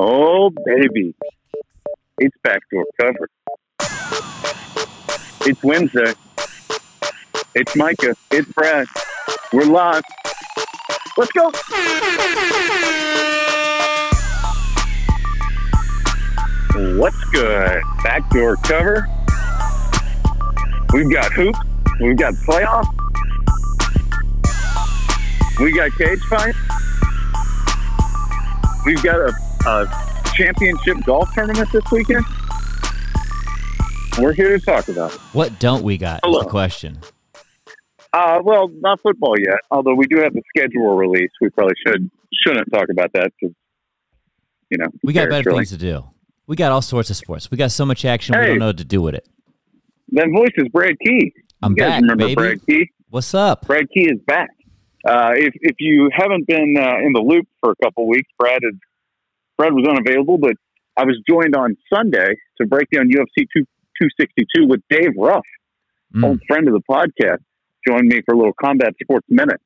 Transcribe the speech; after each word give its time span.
Oh, 0.00 0.50
baby. 0.64 1.12
It's 2.18 2.36
backdoor 2.44 2.84
cover. 3.00 3.28
It's 5.40 5.60
Wednesday. 5.64 6.12
It's 7.56 7.74
Micah. 7.74 8.14
It's 8.30 8.48
Brad. 8.52 8.86
We're 9.52 9.64
live. 9.64 10.04
Let's 11.16 11.32
go. 11.32 11.50
What's 17.00 17.24
good? 17.32 17.82
Backdoor 18.04 18.54
cover. 18.58 19.04
We've 20.92 21.12
got 21.12 21.32
hoops. 21.32 21.58
We've 22.00 22.16
got 22.16 22.34
playoffs. 22.34 22.86
We 25.58 25.72
got 25.72 25.90
cage 25.98 26.20
fight. 26.30 26.54
We've 28.86 29.02
got 29.02 29.16
a, 29.16 29.47
a 29.68 30.32
championship 30.34 30.96
golf 31.04 31.32
tournament 31.34 31.70
this 31.72 31.84
weekend. 31.92 32.24
We're 34.18 34.32
here 34.32 34.58
to 34.58 34.64
talk 34.64 34.88
about 34.88 35.14
it. 35.14 35.20
What 35.32 35.58
don't 35.58 35.82
we 35.84 35.98
got? 35.98 36.20
Is 36.26 36.38
the 36.38 36.46
question. 36.48 36.98
Uh, 38.12 38.40
well, 38.42 38.68
not 38.80 39.00
football 39.00 39.34
yet. 39.38 39.58
Although 39.70 39.94
we 39.94 40.06
do 40.06 40.18
have 40.20 40.32
the 40.32 40.42
schedule 40.56 40.96
release, 40.96 41.30
we 41.40 41.50
probably 41.50 41.74
should 41.86 42.10
shouldn't 42.32 42.72
talk 42.72 42.86
about 42.90 43.12
that 43.12 43.30
because 43.38 43.54
you 44.70 44.78
know 44.78 44.86
We 45.04 45.12
got 45.12 45.28
better 45.28 45.52
things 45.52 45.70
to 45.70 45.76
do. 45.76 46.04
We 46.46 46.56
got 46.56 46.72
all 46.72 46.82
sorts 46.82 47.10
of 47.10 47.16
sports. 47.16 47.50
We 47.50 47.58
got 47.58 47.70
so 47.70 47.84
much 47.84 48.04
action. 48.04 48.38
We 48.38 48.46
don't 48.46 48.58
know 48.58 48.66
what 48.68 48.78
to 48.78 48.84
do 48.84 49.02
with 49.02 49.14
it. 49.14 49.28
That 50.12 50.28
voice 50.34 50.54
is 50.56 50.68
Brad 50.68 50.98
Key. 51.04 51.34
I'm 51.62 51.72
you 51.72 51.76
back, 51.76 52.00
remember 52.00 52.24
baby. 52.24 52.34
Brad 52.34 52.66
Key? 52.66 52.90
What's 53.10 53.34
up? 53.34 53.66
Brad 53.66 53.86
Key 53.92 54.08
is 54.10 54.18
back. 54.26 54.48
Uh, 55.06 55.32
if 55.34 55.52
if 55.60 55.76
you 55.78 56.08
haven't 56.12 56.46
been 56.46 56.76
uh, 56.78 56.96
in 57.04 57.12
the 57.12 57.20
loop 57.20 57.46
for 57.60 57.72
a 57.72 57.84
couple 57.84 58.08
weeks, 58.08 58.28
Brad 58.38 58.60
is 58.62 58.74
Brad 59.58 59.72
was 59.74 59.86
unavailable, 59.88 60.38
but 60.38 60.52
I 60.96 61.04
was 61.04 61.18
joined 61.28 61.54
on 61.56 61.76
Sunday 61.92 62.28
to 62.60 62.66
break 62.66 62.88
down 62.90 63.08
UFC 63.10 63.46
two 63.54 63.64
two 64.00 64.08
sixty 64.18 64.46
two 64.54 64.66
with 64.66 64.80
Dave 64.88 65.10
Ruff, 65.18 65.44
Mm. 66.14 66.24
old 66.24 66.40
friend 66.48 66.66
of 66.68 66.72
the 66.74 66.80
podcast. 66.90 67.40
Joined 67.86 68.06
me 68.08 68.20
for 68.24 68.34
a 68.34 68.38
little 68.38 68.54
combat 68.64 68.94
sports 69.02 69.26
minute. 69.28 69.60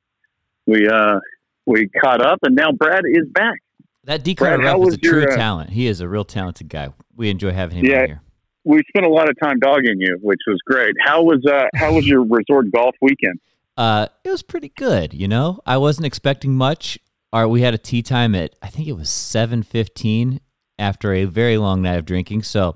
We 0.65 0.87
uh 0.87 1.19
we 1.65 1.87
caught 1.87 2.21
up, 2.21 2.39
and 2.43 2.55
now 2.55 2.71
Brad 2.71 3.03
is 3.05 3.27
back. 3.31 3.59
That 4.05 4.23
D 4.23 4.33
Brad, 4.35 4.59
Ruff 4.59 4.85
is 4.87 4.95
a 4.95 4.97
true 4.97 5.21
your, 5.21 5.31
uh, 5.31 5.35
talent. 5.37 5.69
He 5.69 5.87
is 5.87 6.01
a 6.01 6.07
real 6.09 6.25
talented 6.25 6.67
guy. 6.67 6.89
We 7.15 7.29
enjoy 7.29 7.51
having 7.51 7.77
him 7.77 7.85
Yeah. 7.85 8.05
here. 8.07 8.21
We 8.65 8.81
spent 8.89 9.05
a 9.05 9.09
lot 9.09 9.29
of 9.29 9.35
time 9.41 9.59
dogging 9.59 9.99
you, 9.99 10.17
which 10.21 10.39
was 10.47 10.57
great. 10.65 10.95
How 11.05 11.21
was 11.23 11.41
uh 11.45 11.65
how 11.75 11.93
was 11.93 12.05
your 12.07 12.23
resort 12.25 12.71
golf 12.71 12.95
weekend? 13.01 13.39
Uh, 13.77 14.07
it 14.23 14.29
was 14.29 14.43
pretty 14.43 14.69
good. 14.69 15.13
You 15.13 15.27
know, 15.27 15.59
I 15.65 15.77
wasn't 15.77 16.05
expecting 16.05 16.55
much. 16.55 16.99
Our, 17.33 17.47
we 17.47 17.61
had 17.61 17.73
a 17.73 17.79
tee 17.79 18.03
time 18.03 18.35
at 18.35 18.55
I 18.61 18.67
think 18.67 18.87
it 18.87 18.93
was 18.93 19.09
seven 19.09 19.63
fifteen 19.63 20.39
after 20.77 21.13
a 21.13 21.25
very 21.25 21.57
long 21.57 21.81
night 21.81 21.97
of 21.97 22.05
drinking. 22.05 22.43
So, 22.43 22.75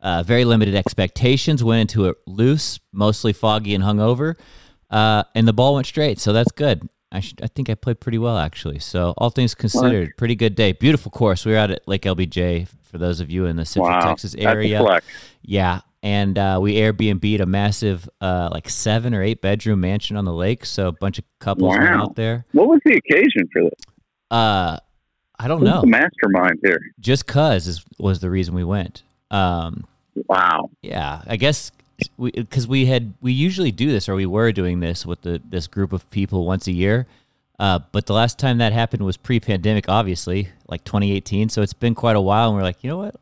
uh, 0.00 0.22
very 0.22 0.44
limited 0.44 0.74
expectations. 0.74 1.64
Went 1.64 1.80
into 1.80 2.06
it 2.06 2.16
loose, 2.26 2.78
mostly 2.92 3.32
foggy 3.32 3.74
and 3.74 3.82
hungover, 3.82 4.36
uh, 4.90 5.24
and 5.34 5.48
the 5.48 5.54
ball 5.54 5.74
went 5.74 5.86
straight. 5.86 6.20
So 6.20 6.32
that's 6.32 6.52
good. 6.52 6.88
I 7.10 7.20
should, 7.20 7.40
I 7.42 7.46
think 7.46 7.70
I 7.70 7.74
played 7.74 8.00
pretty 8.00 8.18
well 8.18 8.36
actually. 8.36 8.78
So 8.78 9.14
all 9.16 9.30
things 9.30 9.54
considered, 9.54 10.16
pretty 10.18 10.34
good 10.34 10.54
day. 10.54 10.72
Beautiful 10.72 11.10
course. 11.10 11.46
We 11.46 11.52
were 11.52 11.58
out 11.58 11.70
at 11.70 11.86
Lake 11.88 12.02
LBJ 12.02 12.68
for 12.82 12.98
those 12.98 13.20
of 13.20 13.30
you 13.30 13.46
in 13.46 13.56
the 13.56 13.64
Central 13.64 13.94
wow, 13.94 14.00
Texas 14.00 14.34
area. 14.36 15.00
Yeah, 15.42 15.80
and 16.02 16.36
uh, 16.36 16.58
we 16.60 16.74
Airbnb'd 16.74 17.40
a 17.40 17.46
massive, 17.46 18.06
uh, 18.20 18.50
like 18.52 18.68
seven 18.68 19.14
or 19.14 19.22
eight 19.22 19.40
bedroom 19.40 19.80
mansion 19.80 20.18
on 20.18 20.26
the 20.26 20.34
lake. 20.34 20.66
So 20.66 20.88
a 20.88 20.92
bunch 20.92 21.18
of 21.18 21.24
couples 21.40 21.74
went 21.74 21.88
out 21.88 22.14
there. 22.14 22.44
What 22.52 22.68
was 22.68 22.80
the 22.84 22.94
occasion 22.94 23.48
for 23.50 23.62
this? 23.62 23.93
Uh, 24.34 24.78
I 25.38 25.48
don't 25.48 25.60
Who's 25.60 25.68
know. 25.68 25.80
the 25.82 25.86
mastermind 25.86 26.58
here? 26.62 26.80
Just 27.00 27.26
cause 27.26 27.66
is 27.66 27.84
was 27.98 28.20
the 28.20 28.30
reason 28.30 28.54
we 28.54 28.64
went. 28.64 29.02
Um, 29.30 29.84
Wow. 30.28 30.70
yeah, 30.82 31.22
I 31.26 31.36
guess 31.36 31.72
we 32.16 32.30
because 32.30 32.66
we 32.68 32.86
had 32.86 33.14
we 33.20 33.32
usually 33.32 33.72
do 33.72 33.90
this 33.90 34.08
or 34.08 34.14
we 34.14 34.26
were 34.26 34.52
doing 34.52 34.80
this 34.80 35.04
with 35.06 35.22
the 35.22 35.40
this 35.48 35.66
group 35.66 35.92
of 35.92 36.08
people 36.10 36.44
once 36.46 36.66
a 36.66 36.72
year. 36.72 37.06
Uh, 37.58 37.78
but 37.92 38.06
the 38.06 38.12
last 38.12 38.38
time 38.38 38.58
that 38.58 38.72
happened 38.72 39.04
was 39.04 39.16
pre-pandemic, 39.16 39.88
obviously, 39.88 40.48
like 40.68 40.82
2018. 40.84 41.48
So 41.48 41.62
it's 41.62 41.72
been 41.72 41.94
quite 41.94 42.16
a 42.16 42.20
while, 42.20 42.48
and 42.48 42.56
we're 42.56 42.64
like, 42.64 42.82
you 42.82 42.90
know 42.90 42.96
what? 42.98 43.14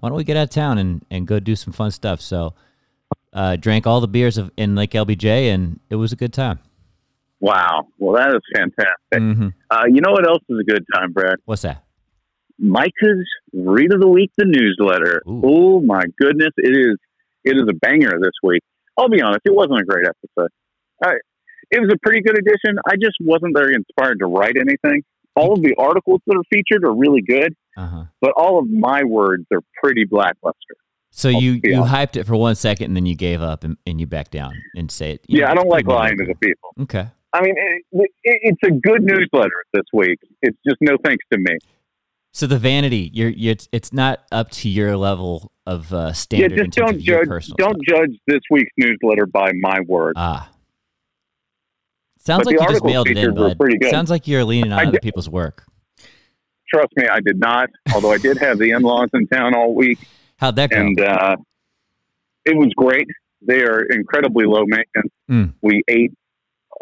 Why 0.00 0.10
don't 0.10 0.16
we 0.16 0.24
get 0.24 0.36
out 0.36 0.44
of 0.44 0.50
town 0.50 0.76
and, 0.76 1.02
and 1.10 1.26
go 1.26 1.40
do 1.40 1.56
some 1.56 1.72
fun 1.72 1.90
stuff? 1.90 2.20
So, 2.20 2.52
uh, 3.32 3.56
drank 3.56 3.86
all 3.86 4.02
the 4.02 4.06
beers 4.08 4.36
of, 4.36 4.50
in 4.58 4.74
Lake 4.74 4.90
LBJ, 4.90 5.48
and 5.48 5.80
it 5.88 5.96
was 5.96 6.12
a 6.12 6.16
good 6.16 6.34
time. 6.34 6.58
Wow. 7.44 7.88
Well, 7.98 8.14
that 8.16 8.30
is 8.34 8.40
fantastic. 8.54 9.18
hmm 9.36 9.48
Uh, 9.70 9.84
you 9.88 10.00
know 10.00 10.12
what 10.12 10.26
else 10.26 10.42
is 10.48 10.58
a 10.58 10.64
good 10.64 10.84
time, 10.94 11.12
Brad? 11.12 11.36
What's 11.44 11.62
that? 11.62 11.84
Micah's 12.58 13.28
Read 13.52 13.92
of 13.92 14.00
the 14.00 14.08
Week, 14.08 14.30
the 14.38 14.44
newsletter. 14.46 15.22
Ooh. 15.28 15.42
Oh 15.44 15.80
my 15.80 16.02
goodness, 16.18 16.50
it 16.56 16.76
is 16.76 16.96
it 17.44 17.56
is 17.56 17.64
a 17.68 17.74
banger 17.74 18.12
this 18.20 18.32
week. 18.42 18.62
I'll 18.96 19.08
be 19.08 19.20
honest, 19.20 19.40
it 19.44 19.54
wasn't 19.54 19.80
a 19.80 19.84
great 19.84 20.06
episode. 20.06 20.50
Uh, 21.04 21.14
it 21.70 21.80
was 21.80 21.90
a 21.92 21.98
pretty 21.98 22.20
good 22.22 22.38
edition. 22.38 22.78
I 22.86 22.94
just 22.96 23.16
wasn't 23.20 23.54
very 23.56 23.74
inspired 23.74 24.20
to 24.20 24.26
write 24.26 24.56
anything. 24.56 25.02
All 25.36 25.52
of 25.52 25.62
the 25.62 25.74
articles 25.78 26.20
that 26.26 26.36
are 26.36 26.44
featured 26.52 26.84
are 26.84 26.94
really 26.94 27.20
good, 27.22 27.54
Uh 27.76 27.86
huh. 27.86 28.04
but 28.20 28.32
all 28.36 28.58
of 28.60 28.68
my 28.70 29.02
words 29.02 29.44
are 29.52 29.60
pretty 29.82 30.04
blackluster. 30.06 30.76
So 31.10 31.28
I'll 31.28 31.40
you 31.42 31.60
you 31.64 31.82
hyped 31.82 32.16
it 32.16 32.24
for 32.24 32.36
one 32.36 32.54
second, 32.54 32.86
and 32.86 32.96
then 32.96 33.04
you 33.06 33.16
gave 33.16 33.42
up 33.42 33.64
and, 33.64 33.76
and 33.86 34.00
you 34.00 34.06
backed 34.06 34.30
down 34.30 34.52
and 34.76 34.90
say 34.90 35.12
it. 35.12 35.24
you 35.28 35.40
Yeah, 35.40 35.46
know, 35.46 35.50
I 35.50 35.54
don't 35.56 35.68
like 35.68 35.86
lying 35.86 36.16
to 36.18 36.24
the 36.24 36.34
people. 36.36 36.70
Okay. 36.82 37.08
I 37.34 37.40
mean, 37.42 37.54
it, 37.56 37.82
it, 37.92 38.10
it's 38.22 38.60
a 38.64 38.70
good 38.70 39.02
newsletter 39.02 39.64
this 39.72 39.82
week. 39.92 40.18
It's 40.40 40.56
just 40.66 40.76
no 40.80 40.96
thanks 41.04 41.24
to 41.32 41.38
me. 41.38 41.58
So 42.32 42.46
the 42.46 42.58
vanity, 42.58 43.10
you're, 43.12 43.28
you're 43.28 43.52
it's, 43.52 43.68
it's 43.72 43.92
not 43.92 44.20
up 44.32 44.50
to 44.52 44.68
your 44.68 44.96
level 44.96 45.52
of 45.66 45.92
uh, 45.92 45.96
Yeah, 46.06 46.12
standard. 46.12 46.52
in 46.60 46.66
just 46.66 46.76
don't 46.78 46.98
judge. 47.00 47.26
Don't 47.26 47.42
stuff. 47.46 47.76
judge 47.88 48.10
this 48.26 48.40
week's 48.50 48.72
newsletter 48.76 49.26
by 49.26 49.50
my 49.60 49.80
word. 49.86 50.14
Ah. 50.16 50.48
Sounds 52.18 52.44
But 52.44 52.54
like 52.54 52.60
you 52.60 52.68
just 52.74 52.84
mailed 52.84 53.08
it 53.08 53.18
in, 53.18 53.34
bud. 53.34 53.58
pretty 53.58 53.78
good. 53.78 53.90
Sounds 53.90 54.10
like 54.10 54.26
you're 54.26 54.44
leaning 54.44 54.72
on 54.72 54.78
I 54.78 54.82
other 54.84 54.92
did- 54.92 55.02
people's 55.02 55.28
work. 55.28 55.64
Trust 56.72 56.88
me, 56.96 57.06
I 57.06 57.20
did 57.20 57.38
not. 57.38 57.68
Although 57.94 58.10
I 58.12 58.18
did 58.18 58.38
have 58.38 58.58
the 58.58 58.70
in-laws 58.70 59.10
in 59.14 59.26
town 59.28 59.54
all 59.54 59.74
week, 59.74 59.98
How'd 60.38 60.56
that 60.56 60.70
go? 60.70 60.76
and 60.76 61.00
uh, 61.00 61.36
it 62.44 62.56
was 62.56 62.72
great. 62.76 63.06
They 63.42 63.62
are 63.62 63.82
incredibly 63.82 64.46
low 64.46 64.64
maintenance. 64.66 65.12
Mm. 65.30 65.52
We 65.62 65.82
ate 65.88 66.12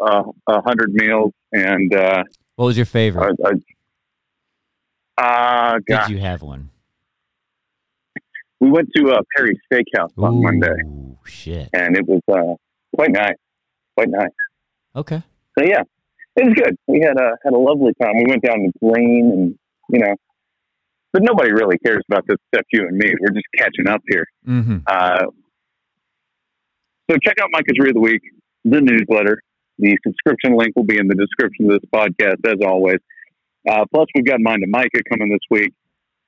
uh, 0.05 0.23
a 0.47 0.61
hundred 0.61 0.93
meals, 0.93 1.31
and 1.51 1.93
uh, 1.93 2.23
what 2.55 2.65
was 2.65 2.77
your 2.77 2.85
favorite? 2.85 3.37
uh, 3.43 3.51
uh, 5.17 5.73
Did 5.73 5.85
gosh, 5.87 6.09
you 6.09 6.17
have 6.19 6.41
one? 6.41 6.69
we 8.59 8.69
went 8.71 8.89
to 8.95 9.11
uh, 9.11 9.21
Perry's 9.35 9.59
Steakhouse 9.71 10.11
on 10.17 10.41
Monday, 10.41 10.75
shit. 11.25 11.69
and 11.73 11.97
it 11.97 12.07
was 12.07 12.21
uh, 12.31 12.55
quite 12.95 13.11
nice, 13.11 13.35
quite 13.95 14.09
nice. 14.09 14.29
Okay. 14.95 15.21
So 15.57 15.65
yeah, 15.65 15.81
it 16.35 16.45
was 16.45 16.53
good. 16.55 16.75
We 16.87 17.01
had 17.01 17.17
a 17.17 17.31
had 17.43 17.53
a 17.53 17.57
lovely 17.57 17.91
time. 18.01 18.13
We 18.17 18.25
went 18.29 18.41
down 18.43 18.57
to 18.59 18.71
Green, 18.81 19.31
and 19.33 19.59
you 19.89 19.99
know, 19.99 20.15
but 21.11 21.23
nobody 21.23 21.51
really 21.51 21.77
cares 21.85 22.03
about 22.09 22.25
this 22.27 22.37
except 22.51 22.67
you 22.71 22.87
and 22.87 22.97
me. 22.97 23.13
We're 23.19 23.33
just 23.33 23.45
catching 23.57 23.87
up 23.87 24.01
here. 24.07 24.25
Mm-hmm. 24.47 24.77
Uh, 24.87 25.25
so 27.11 27.17
check 27.21 27.35
out 27.41 27.49
Micah's 27.51 27.77
Read 27.79 27.89
of 27.89 27.95
the 27.95 27.99
Week, 27.99 28.21
the 28.63 28.79
newsletter. 28.81 29.41
The 29.79 29.97
subscription 30.05 30.55
link 30.57 30.75
will 30.75 30.85
be 30.85 30.97
in 30.97 31.07
the 31.07 31.15
description 31.15 31.71
of 31.71 31.81
this 31.81 31.89
podcast, 31.93 32.45
as 32.45 32.59
always. 32.65 32.99
Uh, 33.69 33.85
plus, 33.93 34.07
we've 34.15 34.25
got 34.25 34.39
Mind 34.39 34.61
to 34.61 34.67
Micah 34.67 35.01
coming 35.09 35.29
this 35.29 35.39
week. 35.49 35.73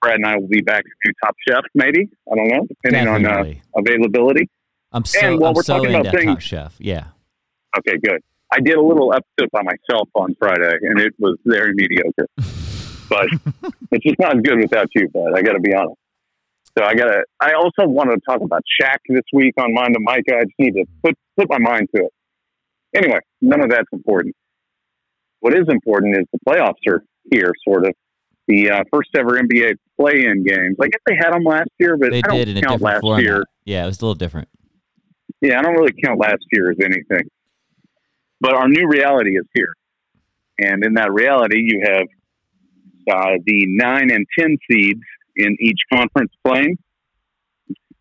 Brad 0.02 0.16
and 0.16 0.26
I 0.26 0.38
will 0.38 0.48
be 0.48 0.62
back 0.62 0.84
to 0.84 0.90
do 1.04 1.12
Top 1.24 1.36
Chef, 1.48 1.64
maybe. 1.74 2.10
I 2.32 2.36
don't 2.36 2.48
know, 2.48 2.68
depending 2.68 3.08
on 3.08 3.26
uh, 3.26 3.54
availability. 3.76 4.50
I'm 4.92 5.06
so, 5.06 5.38
while 5.38 5.50
I'm 5.50 5.56
we're 5.56 5.64
so 5.64 5.78
talking 5.78 5.96
about 5.96 6.14
things- 6.14 6.26
Top 6.26 6.40
Chef. 6.42 6.76
Yeah. 6.80 7.08
Okay, 7.78 7.98
good. 8.04 8.22
I 8.54 8.60
did 8.60 8.76
a 8.76 8.82
little 8.82 9.14
episode 9.14 9.50
by 9.52 9.64
myself 9.64 10.08
on 10.16 10.36
Friday, 10.40 10.78
and 10.82 11.00
it 11.00 11.14
was 11.20 11.38
very 11.46 11.74
mediocre. 11.74 12.28
but 13.10 13.28
it's 13.92 14.04
just 14.04 14.20
not 14.20 14.38
as 14.38 14.42
good 14.44 14.60
without 14.60 14.88
you, 14.96 15.10
Brad. 15.10 15.34
I 15.36 15.42
got 15.42 15.54
to 15.54 15.60
be 15.60 15.74
honest. 15.74 15.98
So 16.78 16.84
I 16.84 16.94
got 16.94 17.06
to. 17.06 17.24
I 17.42 17.54
also 17.54 17.88
wanted 17.88 18.16
to 18.16 18.22
talk 18.28 18.42
about 18.42 18.62
Shaq 18.80 18.98
this 19.10 19.24
week 19.34 19.54
on 19.58 19.74
Mind 19.74 19.94
to 19.96 20.00
Micah. 20.00 20.38
I 20.40 20.44
just 20.44 20.60
need 20.60 20.74
to 20.74 20.86
put 21.04 21.16
put 21.38 21.50
my 21.50 21.58
mind 21.58 21.90
to 21.96 22.06
it. 22.06 22.14
Anyway, 22.96 23.20
none 23.46 23.62
of 23.64 23.70
that's 23.70 23.88
important. 23.94 24.36
What 25.40 25.54
is 25.54 25.66
important 25.70 26.18
is 26.18 26.26
the 26.34 26.40
playoffs 26.48 26.82
are 26.92 27.04
here, 27.32 27.52
sort 27.68 27.86
of. 27.86 27.94
The 28.48 28.70
uh, 28.70 28.84
first 28.94 29.10
ever 29.18 29.40
NBA 29.40 29.74
play-in 30.00 30.44
games. 30.44 30.76
I 30.80 30.86
guess 30.88 31.02
they 31.08 31.16
had 31.16 31.32
them 31.34 31.44
last 31.44 31.70
year, 31.80 31.98
but 31.98 32.12
They 32.12 32.20
I 32.20 32.28
don't 32.28 32.36
did 32.38 32.50
in 32.50 32.58
a 32.58 32.62
count 32.62 32.82
last 32.82 33.02
format. 33.02 33.24
year. 33.24 33.44
Yeah, 33.66 33.84
it 33.84 33.88
was 33.88 34.00
a 34.02 34.06
little 34.06 34.14
different. 34.16 34.50
Yeah, 35.42 35.58
I 35.60 35.64
don't 35.64 35.74
really 35.74 35.94
count 36.04 36.20
last 36.20 36.44
year 36.52 36.70
as 36.70 36.78
anything. 36.84 37.28
But 38.40 38.54
our 38.54 38.68
new 38.68 38.88
reality 38.88 39.32
is 39.32 39.46
here. 39.56 39.74
And 40.60 40.86
in 40.86 40.94
that 40.94 41.12
reality, 41.12 41.60
you 41.60 41.82
have 41.86 42.06
uh, 43.12 43.32
the 43.46 43.66
9 43.68 44.12
and 44.12 44.26
10 44.38 44.58
seeds 44.70 45.02
in 45.36 45.58
each 45.60 45.80
conference 45.92 46.32
playing. 46.46 46.78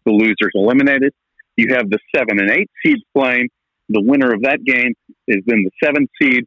The 0.05 0.13
losers 0.13 0.53
eliminated. 0.55 1.13
You 1.57 1.69
have 1.75 1.89
the 1.89 1.99
7 2.15 2.39
and 2.39 2.51
8 2.51 2.71
seeds 2.85 3.03
playing. 3.17 3.49
The 3.89 4.03
winner 4.03 4.33
of 4.35 4.43
that 4.43 4.63
game 4.65 4.93
is 5.29 5.43
in 5.47 5.65
the 5.65 5.71
7th 5.85 6.09
seed. 6.21 6.45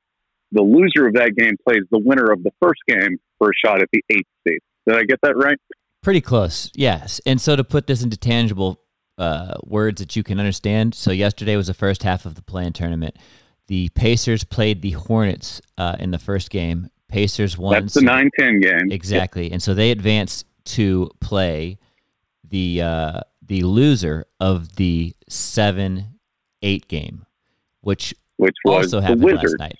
The 0.52 0.62
loser 0.62 1.08
of 1.08 1.14
that 1.16 1.36
game 1.36 1.56
plays 1.68 1.84
the 1.92 2.00
winner 2.00 2.32
of 2.32 2.44
the 2.44 2.52
first 2.62 2.80
game 2.88 3.18
for 3.38 3.50
a 3.50 3.54
shot 3.66 3.82
at 3.82 3.90
the 3.92 4.04
8th 4.12 4.22
seed. 4.48 4.60
Did 4.88 4.96
I 4.96 5.04
get 5.04 5.20
that 5.24 5.36
right? 5.36 5.58
Pretty 6.02 6.22
close, 6.22 6.72
yes. 6.74 7.20
And 7.26 7.42
so 7.42 7.56
to 7.56 7.64
put 7.64 7.88
this 7.88 8.02
into 8.02 8.18
tangible 8.18 8.80
uh, 9.18 9.56
words 9.64 10.00
that 10.00 10.16
you 10.16 10.24
can 10.24 10.40
understand, 10.40 10.96
so 10.96 11.12
yesterday 11.12 11.56
was 11.58 11.68
the 11.68 11.74
first 11.74 12.04
half 12.04 12.26
of 12.26 12.36
the 12.36 12.42
play-in 12.42 12.72
tournament. 12.72 13.18
The 13.68 13.90
Pacers 13.90 14.46
played 14.46 14.82
the 14.82 14.92
Hornets 14.92 15.62
uh, 15.78 15.98
in 16.00 16.12
the 16.12 16.20
first 16.20 16.50
game. 16.50 16.90
Pacers 17.10 17.58
won. 17.58 17.74
That's 17.74 17.94
the 17.94 18.02
nine 18.02 18.30
ten 18.38 18.60
game. 18.60 18.92
Exactly, 18.92 19.52
and 19.52 19.62
so 19.62 19.74
they 19.74 19.92
advanced 19.92 20.46
to 20.66 21.10
play 21.20 21.78
the 22.50 22.82
uh, 22.82 23.22
the 23.42 23.64
loser 23.64 24.26
of 24.40 24.76
the 24.76 25.16
seven 25.30 26.20
eight 26.62 26.88
game, 26.88 27.26
which 27.82 28.14
which 28.38 28.56
was 28.66 28.94
also 28.94 29.02
happened 29.02 29.24
last 29.24 29.56
night. 29.60 29.78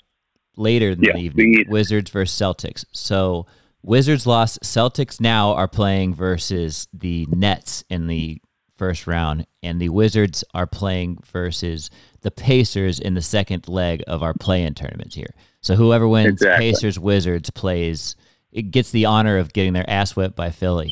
Later 0.56 0.90
in 0.92 1.02
Yeah, 1.04 1.14
the 1.14 1.20
evening, 1.20 1.52
the- 1.54 1.66
Wizards 1.70 2.10
versus 2.12 2.38
Celtics. 2.40 2.84
So 2.92 3.46
Wizards 3.84 4.26
lost. 4.28 4.60
Celtics 4.62 5.22
now 5.22 5.54
are 5.54 5.68
playing 5.68 6.16
versus 6.16 6.88
the 6.94 7.26
Nets 7.30 7.84
in 7.90 8.08
the 8.08 8.42
first 8.76 9.08
round, 9.08 9.46
and 9.64 9.80
the 9.80 9.90
Wizards 9.90 10.44
are 10.54 10.68
playing 10.68 11.20
versus 11.32 11.90
the 12.22 12.32
Pacers 12.32 13.00
in 13.00 13.14
the 13.14 13.22
second 13.22 13.68
leg 13.68 14.04
of 14.08 14.22
our 14.22 14.34
play-in 14.34 14.74
tournament 14.74 15.14
here. 15.14 15.34
So 15.62 15.76
whoever 15.76 16.08
wins 16.08 16.28
Exactly. 16.34 16.72
Pacers 16.72 17.00
Wizards 17.00 17.50
plays 17.50 18.16
it 18.52 18.72
gets 18.72 18.92
the 18.92 19.06
honor 19.06 19.38
of 19.38 19.54
getting 19.54 19.74
their 19.74 19.88
ass 19.90 20.16
whipped 20.16 20.36
by 20.36 20.50
Philly, 20.52 20.92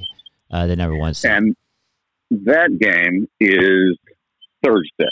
uh, 0.51 0.68
the 0.68 0.75
number 0.75 0.95
one 0.97 1.13
seed. 1.13 1.31
And 1.31 1.56
that 2.31 2.77
game 2.79 3.27
is 3.39 3.97
Thursday. 4.63 5.09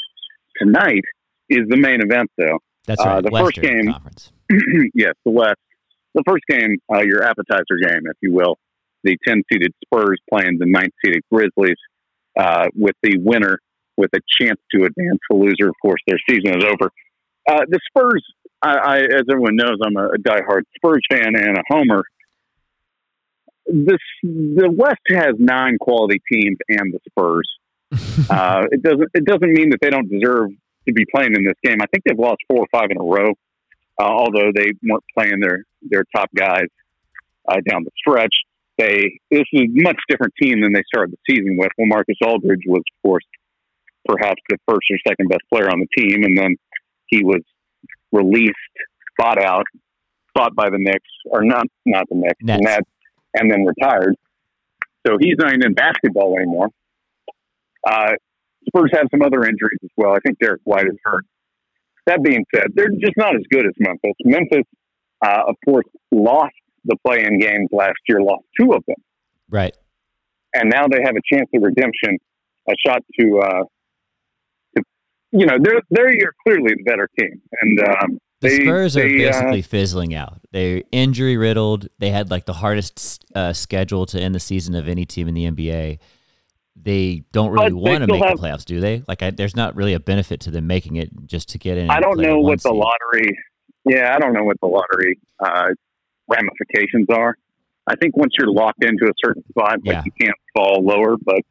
Tonight 0.57 1.01
is 1.50 1.68
the 1.68 1.78
main 1.78 2.01
event, 2.01 2.30
though. 2.38 2.60
That's 2.86 3.01
uh, 3.01 3.06
right. 3.06 3.24
the 3.24 3.31
first 3.31 3.62
game- 3.62 3.92
Conference. 3.92 4.31
yes, 4.94 5.13
the 5.25 5.31
West. 5.31 5.60
The 6.16 6.24
first 6.28 6.44
game, 6.48 6.78
uh, 6.94 7.01
your 7.01 7.24
appetizer 7.24 7.78
game, 7.81 8.04
if 8.06 8.18
you 8.22 8.34
will, 8.34 8.57
the 9.04 9.18
10 9.28 9.42
seeded 9.51 9.74
Spurs 9.84 10.19
playing 10.31 10.57
the 10.60 10.66
9 10.68 10.90
seeded 11.04 11.24
Grizzlies, 11.31 11.78
uh, 12.40 12.68
with 12.75 12.95
the 13.01 13.18
winner 13.18 13.60
with 13.98 14.12
a 14.13 14.19
chance 14.40 14.60
to 14.72 14.86
advance. 14.86 15.19
The 15.30 15.36
loser, 15.36 15.69
of 15.69 15.75
course, 15.81 16.01
their 16.07 16.18
season 16.30 16.57
is 16.57 16.63
over. 16.66 16.92
Uh, 17.48 17.66
the 17.68 17.80
Spurs, 17.88 18.24
I, 18.62 18.75
I, 18.75 18.98
as 19.00 19.24
everyone 19.30 19.56
knows, 19.56 19.78
I'm 19.86 19.95
a, 19.98 20.10
a 20.10 20.18
diehard 20.18 20.63
Spurs 20.75 21.01
fan 21.12 21.36
and 21.36 21.57
a 21.57 21.63
homer. 21.68 22.04
This, 23.66 24.00
the 24.24 24.69
West 24.72 25.01
has 25.10 25.34
nine 25.38 25.78
quality 25.80 26.22
teams 26.31 26.57
and 26.69 26.94
the 26.94 27.00
Spurs. 27.10 27.50
uh, 28.30 28.63
it 28.72 28.81
doesn't. 28.81 29.10
It 29.13 29.24
doesn't 29.24 29.54
mean 29.54 29.69
that 29.69 29.78
they 29.80 29.92
don't 29.92 30.10
deserve 30.10 30.50
to 30.88 30.94
be 30.94 31.06
playing 31.13 31.33
in 31.35 31.44
this 31.45 31.57
game. 31.63 31.77
I 31.81 31.85
think 31.88 32.03
they've 32.06 32.18
lost 32.18 32.38
four 32.47 32.59
or 32.59 32.68
five 32.71 32.89
in 32.91 32.97
a 32.97 33.03
row 33.03 33.33
uh, 34.01 34.06
although 34.06 34.51
they 34.53 34.71
weren't 34.83 35.03
playing 35.15 35.39
their 35.39 35.63
their 35.81 36.03
top 36.15 36.30
guys 36.35 36.68
uh, 37.47 37.57
down 37.69 37.83
the 37.83 37.91
stretch. 37.97 38.33
They 38.77 39.19
this 39.30 39.44
is 39.53 39.62
a 39.62 39.83
much 39.83 40.00
different 40.09 40.33
team 40.41 40.62
than 40.62 40.74
they 40.74 40.83
started 40.88 41.13
the 41.13 41.33
season 41.33 41.57
with. 41.57 41.69
Well, 41.77 41.88
Marcus 41.88 42.18
Aldridge 42.25 42.63
was, 42.65 42.81
of 42.81 43.07
course, 43.07 43.25
perhaps 44.06 44.41
the 44.50 44.57
first 44.68 44.88
or 44.89 44.97
second 45.07 45.30
best 45.30 45.41
player 45.51 45.69
on 45.69 45.80
the 45.80 45.88
team, 45.97 46.24
and 46.24 46.38
then 46.38 46.56
he 47.07 47.24
was 47.24 47.41
released, 48.12 48.53
bought 49.18 49.41
out, 49.41 49.65
bought 50.33 50.56
by 50.56 50.69
the 50.69 50.80
Knicks, 50.80 51.09
or 51.25 51.44
not 51.44 51.68
not 51.85 52.09
the 52.09 52.15
Knicks, 52.15 52.39
Nets. 52.41 52.63
Nets, 52.63 52.89
and 53.35 53.51
then 53.51 53.65
retired. 53.65 54.15
So 55.06 55.18
he's 55.19 55.35
not 55.38 55.50
even 55.50 55.65
in 55.65 55.74
basketball 55.74 56.35
anymore. 56.38 56.69
Uh, 57.85 58.13
Spurs 58.68 58.92
have 58.94 59.07
some 59.12 59.21
other 59.21 59.44
injuries 59.45 59.80
as 59.83 59.89
well. 59.98 60.13
I 60.13 60.19
think 60.25 60.39
Derrick 60.39 60.62
White 60.63 60.86
is 60.88 60.98
hurt. 61.04 61.25
That 62.06 62.21
being 62.24 62.44
said, 62.54 62.68
they're 62.75 62.89
just 62.89 63.15
not 63.18 63.36
as 63.36 63.42
good 63.50 63.65
as 63.65 63.71
Memphis. 63.80 64.13
Memphis, 64.25 64.65
uh, 65.25 65.44
of 65.48 65.56
course, 65.65 65.86
lost 66.12 66.54
the 66.86 66.98
play-in 67.06 67.39
games 67.39 67.69
last 67.71 67.98
year, 68.10 68.21
lost 68.21 68.44
two 68.60 68.74
of 68.74 68.83
them, 68.88 68.98
Right. 69.50 69.75
and 70.54 70.69
now 70.69 70.86
they 70.88 71.00
have 71.04 71.15
a 71.15 71.36
chance 71.36 71.50
of 71.54 71.63
redemption, 71.63 72.18
a 72.69 72.74
shot 72.86 73.01
to, 73.19 73.39
uh, 73.39 73.63
to 74.75 74.83
you 75.31 75.45
know, 75.45 75.56
they're 75.62 75.81
they're 75.89 76.12
you're 76.13 76.33
clearly 76.45 76.74
the 76.75 76.83
better 76.83 77.09
team, 77.18 77.42
and 77.62 77.80
um, 77.88 78.19
The 78.42 78.50
they, 78.50 78.59
Spurs 78.66 78.98
are 78.98 79.07
they, 79.07 79.25
uh, 79.27 79.31
basically 79.31 79.62
fizzling 79.62 80.13
out. 80.13 80.42
They're 80.51 80.83
injury 80.92 81.38
riddled. 81.38 81.88
They 82.00 82.09
had 82.09 82.30
like 82.30 82.45
the 82.45 82.54
hardest 82.54 83.24
uh, 83.33 83.54
schedule 83.54 84.06
to 84.07 84.19
end 84.19 84.36
the 84.36 84.39
season 84.42 84.75
of 84.75 84.89
any 84.89 85.06
team 85.06 85.30
in 85.30 85.33
the 85.36 85.45
NBA. 85.50 86.00
They 86.75 87.23
don't 87.31 87.51
really 87.51 87.69
But 87.69 87.75
want 87.75 88.01
to 88.01 88.07
make 88.07 88.23
have- 88.23 88.37
the 88.37 88.41
playoffs, 88.43 88.65
do 88.65 88.79
they? 88.79 89.03
Like, 89.07 89.21
I, 89.21 89.29
there's 89.31 89.55
not 89.55 89.75
really 89.75 89.93
a 89.93 89.99
benefit 89.99 90.39
to 90.41 90.51
them 90.51 90.67
making 90.67 90.95
it 90.95 91.09
just 91.25 91.49
to 91.49 91.57
get 91.59 91.77
in. 91.77 91.89
I 91.89 91.99
don't 91.99 92.19
know 92.19 92.39
what 92.39 92.61
the 92.63 92.73
lottery. 92.73 93.37
Yeah, 93.85 94.15
I 94.15 94.19
don't 94.19 94.33
know 94.33 94.43
what 94.43 94.59
the 94.61 94.67
lottery 94.67 95.19
uh, 95.39 95.69
ramifications 96.27 97.07
are. 97.09 97.35
I 97.85 97.95
think 97.95 98.15
once 98.17 98.33
you're 98.37 98.51
locked 98.51 98.83
into 98.83 99.05
a 99.05 99.11
certain 99.23 99.43
spot, 99.49 99.79
like 99.85 99.95
Yeah. 99.95 100.01
you 100.05 100.11
can't 100.19 100.37
fall 100.55 100.83
lower. 100.83 101.17
But 101.17 101.41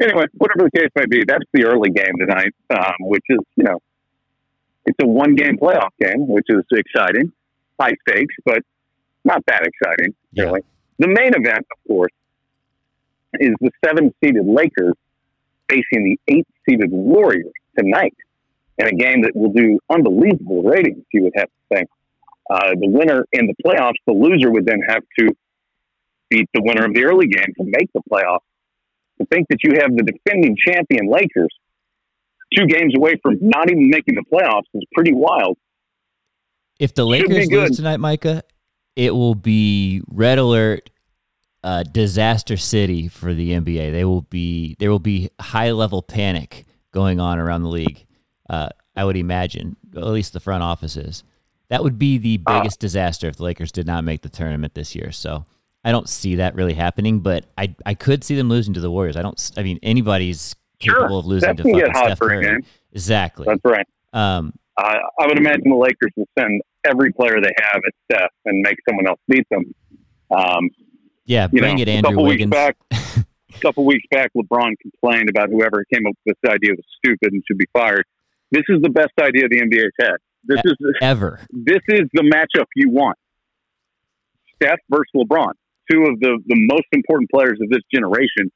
anyway, 0.00 0.24
whatever 0.34 0.68
the 0.72 0.78
case 0.78 0.88
may 0.96 1.06
be, 1.06 1.24
that's 1.26 1.44
the 1.52 1.64
early 1.66 1.90
game 1.90 2.12
tonight, 2.18 2.54
um, 2.70 2.94
which 3.00 3.24
is 3.28 3.38
you 3.56 3.64
know, 3.64 3.80
it's 4.86 4.96
a 5.02 5.06
one 5.06 5.34
game 5.34 5.58
playoff 5.58 5.90
game, 6.00 6.28
which 6.28 6.46
is 6.48 6.62
exciting, 6.72 7.32
high 7.80 7.92
stakes, 8.08 8.34
but 8.44 8.60
not 9.24 9.42
that 9.46 9.62
exciting 9.66 10.14
Yeah. 10.32 10.44
really. 10.44 10.60
The 10.98 11.08
main 11.08 11.34
event, 11.34 11.66
of 11.72 11.88
course, 11.88 12.12
is 13.40 13.54
the 13.60 13.70
seven 13.84 14.14
seeded 14.22 14.46
Lakers 14.46 14.94
facing 15.68 16.04
the 16.04 16.18
eight 16.28 16.46
seeded 16.68 16.90
Warriors 16.90 17.52
tonight 17.78 18.14
in 18.78 18.86
a 18.86 18.92
game 18.92 19.22
that 19.22 19.32
will 19.34 19.52
do 19.52 19.78
unbelievable 19.90 20.62
ratings, 20.62 21.04
you 21.12 21.24
would 21.24 21.32
have 21.36 21.46
to 21.46 21.76
think. 21.76 21.88
Uh, 22.50 22.70
the 22.80 22.88
winner 22.88 23.24
in 23.32 23.46
the 23.46 23.54
playoffs, 23.64 23.94
the 24.06 24.12
loser 24.12 24.50
would 24.50 24.66
then 24.66 24.80
have 24.86 25.02
to 25.18 25.34
beat 26.28 26.48
the 26.52 26.60
winner 26.62 26.84
of 26.84 26.94
the 26.94 27.04
early 27.04 27.26
game 27.26 27.52
to 27.56 27.64
make 27.64 27.90
the 27.94 28.02
playoffs. 28.10 28.40
To 29.20 29.26
think 29.26 29.46
that 29.48 29.58
you 29.62 29.74
have 29.80 29.94
the 29.96 30.02
defending 30.02 30.56
champion 30.66 31.08
Lakers 31.08 31.48
two 32.54 32.66
games 32.66 32.94
away 32.96 33.14
from 33.22 33.38
not 33.40 33.70
even 33.70 33.88
making 33.88 34.16
the 34.16 34.24
playoffs 34.32 34.64
is 34.74 34.82
pretty 34.92 35.12
wild. 35.12 35.56
If 36.78 36.94
the 36.94 37.04
Lakers 37.04 37.50
lose 37.50 37.76
tonight, 37.76 37.98
Micah, 37.98 38.42
it 38.96 39.14
will 39.14 39.36
be 39.36 40.02
red 40.08 40.38
alert, 40.38 40.90
uh, 41.64 41.82
disaster 41.82 42.56
city 42.56 43.08
for 43.08 43.34
the 43.34 43.50
NBA. 43.52 43.90
They 43.90 44.04
will 44.04 44.22
be 44.22 44.76
there 44.78 44.90
will 44.90 44.98
be 45.00 45.30
high 45.40 45.70
level 45.72 46.02
panic 46.02 46.66
going 46.92 47.18
on 47.18 47.38
around 47.38 47.62
the 47.62 47.68
league. 47.70 48.04
Uh, 48.48 48.68
I 48.94 49.04
would 49.04 49.16
imagine, 49.16 49.76
at 49.96 50.04
least 50.04 50.32
the 50.34 50.40
front 50.40 50.62
offices. 50.62 51.24
That 51.70 51.82
would 51.82 51.98
be 51.98 52.18
the 52.18 52.38
Uh, 52.46 52.60
biggest 52.60 52.78
disaster 52.78 53.26
if 53.26 53.36
the 53.36 53.42
Lakers 53.44 53.72
did 53.72 53.86
not 53.86 54.04
make 54.04 54.20
the 54.22 54.28
tournament 54.28 54.74
this 54.74 54.94
year. 54.94 55.10
So 55.10 55.46
I 55.82 55.90
don't 55.90 56.08
see 56.08 56.36
that 56.36 56.54
really 56.54 56.74
happening, 56.74 57.20
but 57.20 57.46
I 57.58 57.74
I 57.84 57.94
could 57.94 58.22
see 58.22 58.36
them 58.36 58.48
losing 58.48 58.74
to 58.74 58.80
the 58.80 58.90
Warriors. 58.90 59.16
I 59.16 59.22
don't. 59.22 59.40
I 59.56 59.62
mean, 59.62 59.78
anybody's 59.82 60.54
Sure. 60.80 60.94
capable 60.96 61.18
of 61.20 61.26
losing 61.26 61.56
to 61.56 61.62
fucking 61.62 61.94
Steph 61.94 62.18
Curry. 62.20 62.62
Exactly. 62.92 63.46
That's 63.48 63.64
right. 63.64 63.86
Um, 64.12 64.52
I 64.76 64.98
I 65.20 65.26
would 65.26 65.38
imagine 65.38 65.62
the 65.70 65.76
Lakers 65.76 66.12
will 66.16 66.28
send 66.38 66.60
every 66.84 67.10
player 67.12 67.40
they 67.40 67.54
have 67.72 67.80
at 67.86 67.94
Steph 68.04 68.30
and 68.44 68.60
make 68.60 68.76
someone 68.88 69.06
else 69.06 69.20
beat 69.28 69.46
them. 69.50 69.64
Um, 70.30 70.68
yeah, 71.26 71.48
you 71.52 71.60
bring 71.60 71.76
know, 71.76 71.82
it, 71.82 71.88
a 71.88 72.02
couple 72.02 72.24
Wiggins. 72.24 72.50
weeks 72.52 72.56
back, 72.56 72.76
a 73.56 73.58
couple 73.60 73.84
weeks 73.84 74.04
back, 74.10 74.30
LeBron 74.36 74.72
complained 74.80 75.28
about 75.30 75.48
whoever 75.50 75.84
came 75.92 76.06
up 76.06 76.14
with 76.24 76.36
this 76.42 76.50
idea 76.50 76.70
was 76.72 76.84
stupid 76.98 77.32
and 77.32 77.42
should 77.46 77.58
be 77.58 77.66
fired. 77.72 78.04
This 78.50 78.64
is 78.68 78.80
the 78.82 78.90
best 78.90 79.12
idea 79.20 79.48
the 79.48 79.60
NBA's 79.60 79.92
had. 80.00 80.16
This 80.46 80.60
is 80.64 80.74
Ever. 81.00 81.40
this 81.50 81.80
is 81.88 82.02
the 82.12 82.22
matchup 82.22 82.66
you 82.76 82.90
want. 82.90 83.16
Steph 84.56 84.78
versus 84.90 85.06
LeBron, 85.16 85.52
two 85.90 86.02
of 86.02 86.20
the, 86.20 86.38
the 86.46 86.56
most 86.70 86.84
important 86.92 87.30
players 87.30 87.58
of 87.60 87.68
this 87.70 87.80
generation, 87.92 88.50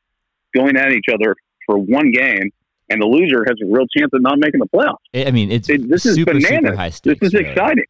going 0.54 0.76
at 0.76 0.92
each 0.92 1.06
other 1.12 1.34
for 1.66 1.78
one 1.78 2.10
game, 2.12 2.50
and 2.90 3.02
the 3.02 3.06
loser 3.06 3.44
has 3.46 3.56
a 3.62 3.66
real 3.66 3.86
chance 3.96 4.10
of 4.12 4.22
not 4.22 4.38
making 4.38 4.60
the 4.60 4.68
playoffs. 4.68 5.26
I 5.26 5.30
mean, 5.30 5.50
it's 5.50 5.68
It- 5.68 5.88
this 5.88 6.06
is 6.06 6.14
super, 6.16 6.38
super 6.40 6.48
bananas. 6.60 6.76
high 6.78 6.90
This 7.02 7.18
is 7.22 7.34
exciting. 7.34 7.84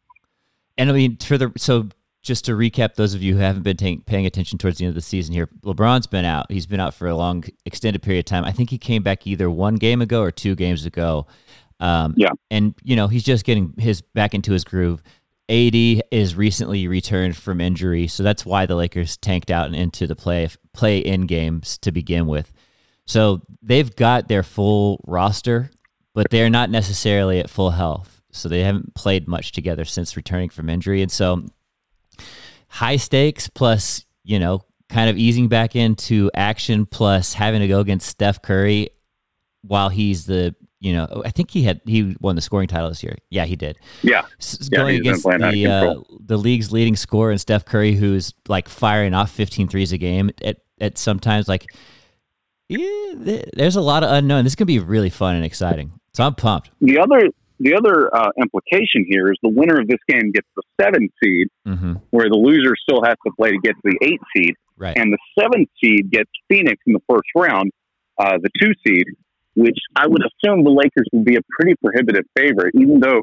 And 0.77 0.89
I 0.89 0.93
mean, 0.93 1.17
for 1.17 1.37
the 1.37 1.51
so 1.57 1.89
just 2.21 2.45
to 2.45 2.51
recap, 2.51 2.95
those 2.95 3.13
of 3.13 3.21
you 3.23 3.33
who 3.35 3.39
haven't 3.39 3.63
been 3.63 3.77
ta- 3.77 4.01
paying 4.05 4.25
attention 4.25 4.57
towards 4.57 4.77
the 4.77 4.85
end 4.85 4.89
of 4.89 4.95
the 4.95 5.01
season 5.01 5.33
here, 5.33 5.47
LeBron's 5.63 6.07
been 6.07 6.25
out. 6.25 6.51
He's 6.51 6.65
been 6.65 6.79
out 6.79 6.93
for 6.93 7.07
a 7.07 7.15
long, 7.15 7.43
extended 7.65 8.01
period 8.01 8.19
of 8.19 8.25
time. 8.25 8.43
I 8.45 8.51
think 8.51 8.69
he 8.69 8.77
came 8.77 9.03
back 9.03 9.25
either 9.25 9.49
one 9.49 9.75
game 9.75 10.01
ago 10.01 10.21
or 10.21 10.31
two 10.31 10.55
games 10.55 10.85
ago. 10.85 11.27
Um, 11.79 12.13
Yeah. 12.17 12.31
and 12.51 12.75
you 12.83 12.95
know 12.97 13.07
he's 13.07 13.23
just 13.23 13.45
getting 13.45 13.73
his 13.77 14.01
back 14.01 14.33
into 14.33 14.51
his 14.51 14.63
groove. 14.65 15.01
AD 15.47 15.73
is 16.11 16.35
recently 16.35 16.87
returned 16.87 17.35
from 17.37 17.59
injury, 17.61 18.05
so 18.07 18.21
that's 18.21 18.45
why 18.45 18.65
the 18.65 18.75
Lakers 18.75 19.15
tanked 19.17 19.49
out 19.49 19.65
and 19.67 19.75
into 19.75 20.05
the 20.05 20.15
play 20.15 20.47
play 20.73 20.99
in 20.99 21.21
games 21.25 21.77
to 21.79 21.91
begin 21.91 22.27
with. 22.27 22.51
So 23.07 23.41
they've 23.63 23.95
got 23.95 24.27
their 24.27 24.43
full 24.43 25.01
roster, 25.07 25.71
but 26.13 26.29
they're 26.29 26.49
not 26.49 26.69
necessarily 26.69 27.39
at 27.39 27.49
full 27.49 27.71
health. 27.71 28.21
So 28.31 28.47
they 28.49 28.59
haven't 28.61 28.93
played 28.93 29.27
much 29.27 29.51
together 29.53 29.85
since 29.85 30.15
returning 30.17 30.49
from 30.49 30.69
injury. 30.69 31.01
And 31.01 31.11
so 31.11 31.45
high 32.69 32.95
stakes 32.95 33.47
plus, 33.49 34.05
you 34.23 34.39
know, 34.39 34.61
kind 34.89 35.09
of 35.09 35.17
easing 35.17 35.47
back 35.49 35.75
into 35.75 36.31
action 36.33 36.85
plus 36.85 37.33
having 37.33 37.59
to 37.61 37.67
go 37.67 37.79
against 37.79 38.07
Steph 38.07 38.41
Curry 38.41 38.89
while 39.61 39.89
he's 39.89 40.25
the 40.25 40.55
you 40.81 40.93
know, 40.93 41.21
I 41.25 41.29
think 41.31 41.51
he 41.51 41.63
had 41.63 41.81
he 41.85 42.15
won 42.21 42.37
the 42.37 42.41
scoring 42.41 42.69
title 42.69 42.87
this 42.87 43.03
year. 43.03 43.17
Yeah, 43.29 43.43
he 43.43 43.57
did. 43.57 43.77
Yeah, 44.01 44.21
S- 44.39 44.69
Yeah, 44.71 44.77
going 44.77 44.95
against 44.95 45.23
playing 45.23 45.43
out 45.43 45.49
of 45.49 45.53
the 45.53 45.67
uh, 45.67 45.95
the 46.25 46.37
league's 46.37 46.71
leading 46.71 46.95
scorer 46.95 47.31
and 47.31 47.41
Steph 47.41 47.65
Curry, 47.65 47.95
who's 47.95 48.33
like 48.47 48.69
firing 48.69 49.13
off 49.13 49.29
15 49.29 49.67
threes 49.67 49.91
a 49.91 49.97
game 49.97 50.29
at 50.43 50.57
at 50.79 50.97
sometimes 50.97 51.49
like. 51.49 51.67
Yeah, 52.69 53.13
th- 53.25 53.49
there's 53.53 53.75
a 53.75 53.81
lot 53.81 54.03
of 54.03 54.11
unknown. 54.11 54.43
This 54.43 54.51
is 54.51 54.55
gonna 54.55 54.67
be 54.67 54.79
really 54.79 55.09
fun 55.09 55.35
and 55.35 55.43
exciting. 55.43 55.91
So 56.13 56.23
I'm 56.23 56.35
pumped. 56.35 56.69
the 56.81 56.99
other 56.99 57.29
the 57.59 57.75
other 57.75 58.13
uh, 58.15 58.29
implication 58.41 59.05
here 59.07 59.31
is 59.31 59.37
the 59.43 59.49
winner 59.49 59.79
of 59.79 59.87
this 59.87 59.99
game 60.07 60.31
gets 60.31 60.47
the 60.55 60.63
seven 60.81 61.09
seed, 61.23 61.47
hmm 61.65 61.93
where 62.11 62.29
the 62.29 62.37
loser 62.37 62.73
still 62.81 63.01
has 63.03 63.15
to 63.25 63.31
play 63.37 63.51
to 63.51 63.59
get 63.63 63.73
to 63.73 63.81
the 63.83 63.97
eight 64.01 64.21
seed, 64.35 64.53
Right. 64.77 64.97
and 64.97 65.11
the 65.11 65.17
seventh 65.39 65.69
seed 65.83 66.09
gets 66.11 66.29
Phoenix 66.47 66.77
in 66.87 66.93
the 66.93 67.01
first 67.09 67.27
round, 67.35 67.71
uh, 68.17 68.37
the 68.41 68.49
two 68.61 68.71
seed, 68.85 69.05
which 69.55 69.77
I 69.95 70.07
would 70.07 70.21
assume 70.21 70.63
the 70.63 70.71
Lakers 70.71 71.07
would 71.13 71.25
be 71.25 71.35
a 71.35 71.41
pretty 71.59 71.75
prohibitive 71.83 72.25
favorite, 72.37 72.73
even 72.75 72.99
though 72.99 73.21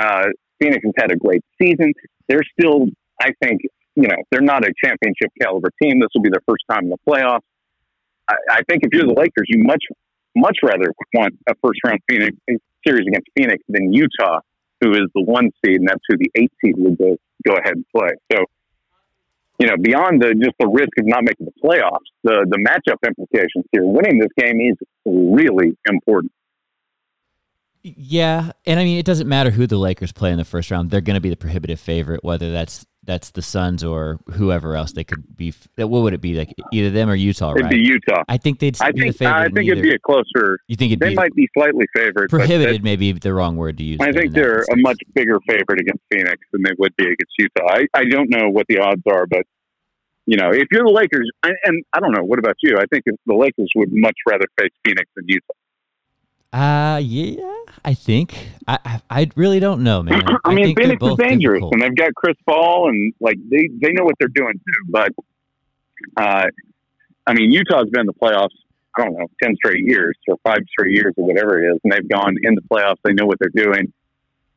uh, 0.00 0.26
Phoenix 0.60 0.82
has 0.84 0.92
had 0.96 1.10
a 1.10 1.16
great 1.16 1.42
season. 1.60 1.92
They're 2.28 2.46
still, 2.58 2.86
I 3.20 3.30
think, 3.42 3.62
you 3.96 4.08
know, 4.08 4.16
they're 4.30 4.40
not 4.40 4.64
a 4.64 4.72
championship 4.84 5.30
caliber 5.40 5.70
team. 5.82 6.00
This 6.00 6.08
will 6.14 6.22
be 6.22 6.30
their 6.30 6.42
first 6.48 6.64
time 6.70 6.84
in 6.84 6.90
the 6.90 6.98
playoffs. 7.08 7.40
I, 8.28 8.34
I 8.50 8.60
think 8.68 8.82
if 8.84 8.90
you're 8.92 9.06
the 9.06 9.14
Lakers, 9.18 9.46
you 9.48 9.62
much 9.64 9.82
much 10.36 10.58
rather 10.64 10.92
want 11.14 11.34
a 11.48 11.54
first 11.62 11.80
round 11.86 12.00
Phoenix 12.08 12.36
series 12.86 13.06
against 13.06 13.28
Phoenix 13.36 13.62
than 13.68 13.92
Utah, 13.92 14.40
who 14.80 14.92
is 14.92 15.08
the 15.14 15.22
one 15.22 15.50
seed, 15.64 15.76
and 15.80 15.88
that's 15.88 16.02
who 16.08 16.16
the 16.16 16.30
eight 16.36 16.52
seed 16.62 16.74
would 16.78 16.98
go, 16.98 17.16
go 17.46 17.54
ahead 17.54 17.74
and 17.74 17.84
play. 17.94 18.10
So, 18.32 18.44
you 19.58 19.66
know, 19.66 19.76
beyond 19.80 20.22
the 20.22 20.34
just 20.34 20.56
the 20.58 20.68
risk 20.68 20.90
of 20.98 21.06
not 21.06 21.22
making 21.24 21.46
the 21.46 21.52
playoffs, 21.62 22.10
the 22.22 22.46
the 22.48 22.58
matchup 22.58 22.98
implications 23.06 23.64
here, 23.72 23.84
winning 23.84 24.18
this 24.18 24.32
game 24.38 24.60
is 24.60 24.76
really 25.04 25.76
important. 25.88 26.32
Yeah, 27.82 28.52
and 28.64 28.80
I 28.80 28.84
mean 28.84 28.98
it 28.98 29.04
doesn't 29.04 29.28
matter 29.28 29.50
who 29.50 29.66
the 29.66 29.76
Lakers 29.76 30.10
play 30.10 30.32
in 30.32 30.38
the 30.38 30.44
first 30.44 30.70
round; 30.70 30.90
they're 30.90 31.00
going 31.00 31.16
to 31.16 31.20
be 31.20 31.30
the 31.30 31.36
prohibitive 31.36 31.78
favorite, 31.78 32.24
whether 32.24 32.50
that's 32.50 32.86
that's 33.06 33.30
the 33.30 33.42
Suns 33.42 33.84
or 33.84 34.18
whoever 34.32 34.76
else 34.76 34.92
they 34.92 35.04
could 35.04 35.36
be. 35.36 35.52
What 35.76 35.88
would 35.90 36.14
it 36.14 36.20
be 36.20 36.34
like? 36.34 36.50
Either 36.72 36.90
them 36.90 37.08
or 37.10 37.14
Utah, 37.14 37.52
It'd 37.52 37.62
right? 37.64 37.70
be 37.70 37.78
Utah. 37.86 38.22
I 38.28 38.36
think 38.38 38.58
they'd 38.60 38.76
I 38.80 38.92
be 38.92 39.00
think 39.02 39.12
the 39.12 39.18
favorite. 39.18 39.34
I 39.40 39.48
think 39.48 39.70
it'd 39.70 39.82
be 39.82 39.94
a 39.94 39.98
closer. 39.98 40.58
you 40.68 40.76
think 40.76 40.92
it'd 40.92 41.00
They 41.00 41.10
be 41.10 41.14
might 41.14 41.34
be 41.34 41.48
slightly 41.56 41.86
favored. 41.94 42.30
prohibited? 42.30 42.76
that- 42.76 42.82
Maybe 42.84 43.12
the 43.12 43.32
wrong 43.34 43.56
word 43.56 43.78
to 43.78 43.84
use. 43.84 43.98
I 44.00 44.12
think 44.12 44.32
they're 44.32 44.60
a 44.60 44.76
much 44.76 44.98
bigger 45.14 45.38
favorite 45.48 45.80
against 45.80 46.02
Phoenix 46.12 46.38
than 46.52 46.62
they 46.64 46.72
would 46.78 46.94
be 46.96 47.04
against 47.04 47.32
Utah. 47.38 47.66
I, 47.68 47.86
I 47.94 48.04
don't 48.04 48.30
know 48.30 48.48
what 48.50 48.66
the 48.68 48.78
odds 48.78 49.02
are, 49.06 49.26
but 49.26 49.42
you 50.26 50.36
know, 50.38 50.50
if 50.50 50.68
you're 50.72 50.84
the 50.84 50.90
Lakers, 50.92 51.30
I, 51.42 51.50
and 51.64 51.84
I 51.92 52.00
don't 52.00 52.12
know, 52.12 52.24
what 52.24 52.38
about 52.38 52.56
you? 52.62 52.76
I 52.78 52.84
think 52.90 53.02
if 53.06 53.16
the 53.26 53.34
Lakers 53.34 53.70
would 53.76 53.90
much 53.92 54.16
rather 54.26 54.46
face 54.58 54.70
Phoenix 54.86 55.10
than 55.14 55.24
Utah. 55.28 55.52
Uh 56.54 57.00
yeah, 57.02 57.42
I 57.84 57.94
think. 57.94 58.48
I 58.68 58.78
I, 58.84 59.00
I 59.22 59.30
really 59.34 59.58
don't 59.58 59.82
know, 59.82 60.02
man. 60.04 60.22
I 60.44 60.54
mean, 60.54 60.66
think 60.66 60.78
they're 60.78 60.86
Phoenix 60.96 61.04
is 61.04 61.16
dangerous, 61.16 61.54
difficult. 61.56 61.72
and 61.74 61.82
they've 61.82 61.96
got 61.96 62.14
Chris 62.14 62.36
Paul, 62.46 62.88
and 62.90 63.12
like 63.20 63.38
they 63.50 63.68
they 63.82 63.92
know 63.92 64.04
what 64.04 64.14
they're 64.20 64.28
doing 64.28 64.52
too. 64.54 64.82
But 64.88 65.10
uh, 66.16 66.46
I 67.26 67.34
mean, 67.34 67.50
Utah's 67.50 67.90
been 67.90 68.02
in 68.02 68.06
the 68.06 68.12
playoffs. 68.14 68.54
I 68.96 69.02
don't 69.04 69.14
know, 69.18 69.26
ten 69.42 69.56
straight 69.56 69.82
years 69.84 70.16
or 70.28 70.36
five 70.44 70.58
straight 70.70 70.92
years 70.94 71.12
or 71.16 71.26
whatever 71.26 71.60
it 71.60 71.74
is, 71.74 71.80
and 71.82 71.92
they've 71.92 72.08
gone 72.08 72.36
in 72.40 72.54
the 72.54 72.62
playoffs. 72.62 72.98
They 73.02 73.14
know 73.14 73.26
what 73.26 73.38
they're 73.40 73.64
doing. 73.64 73.92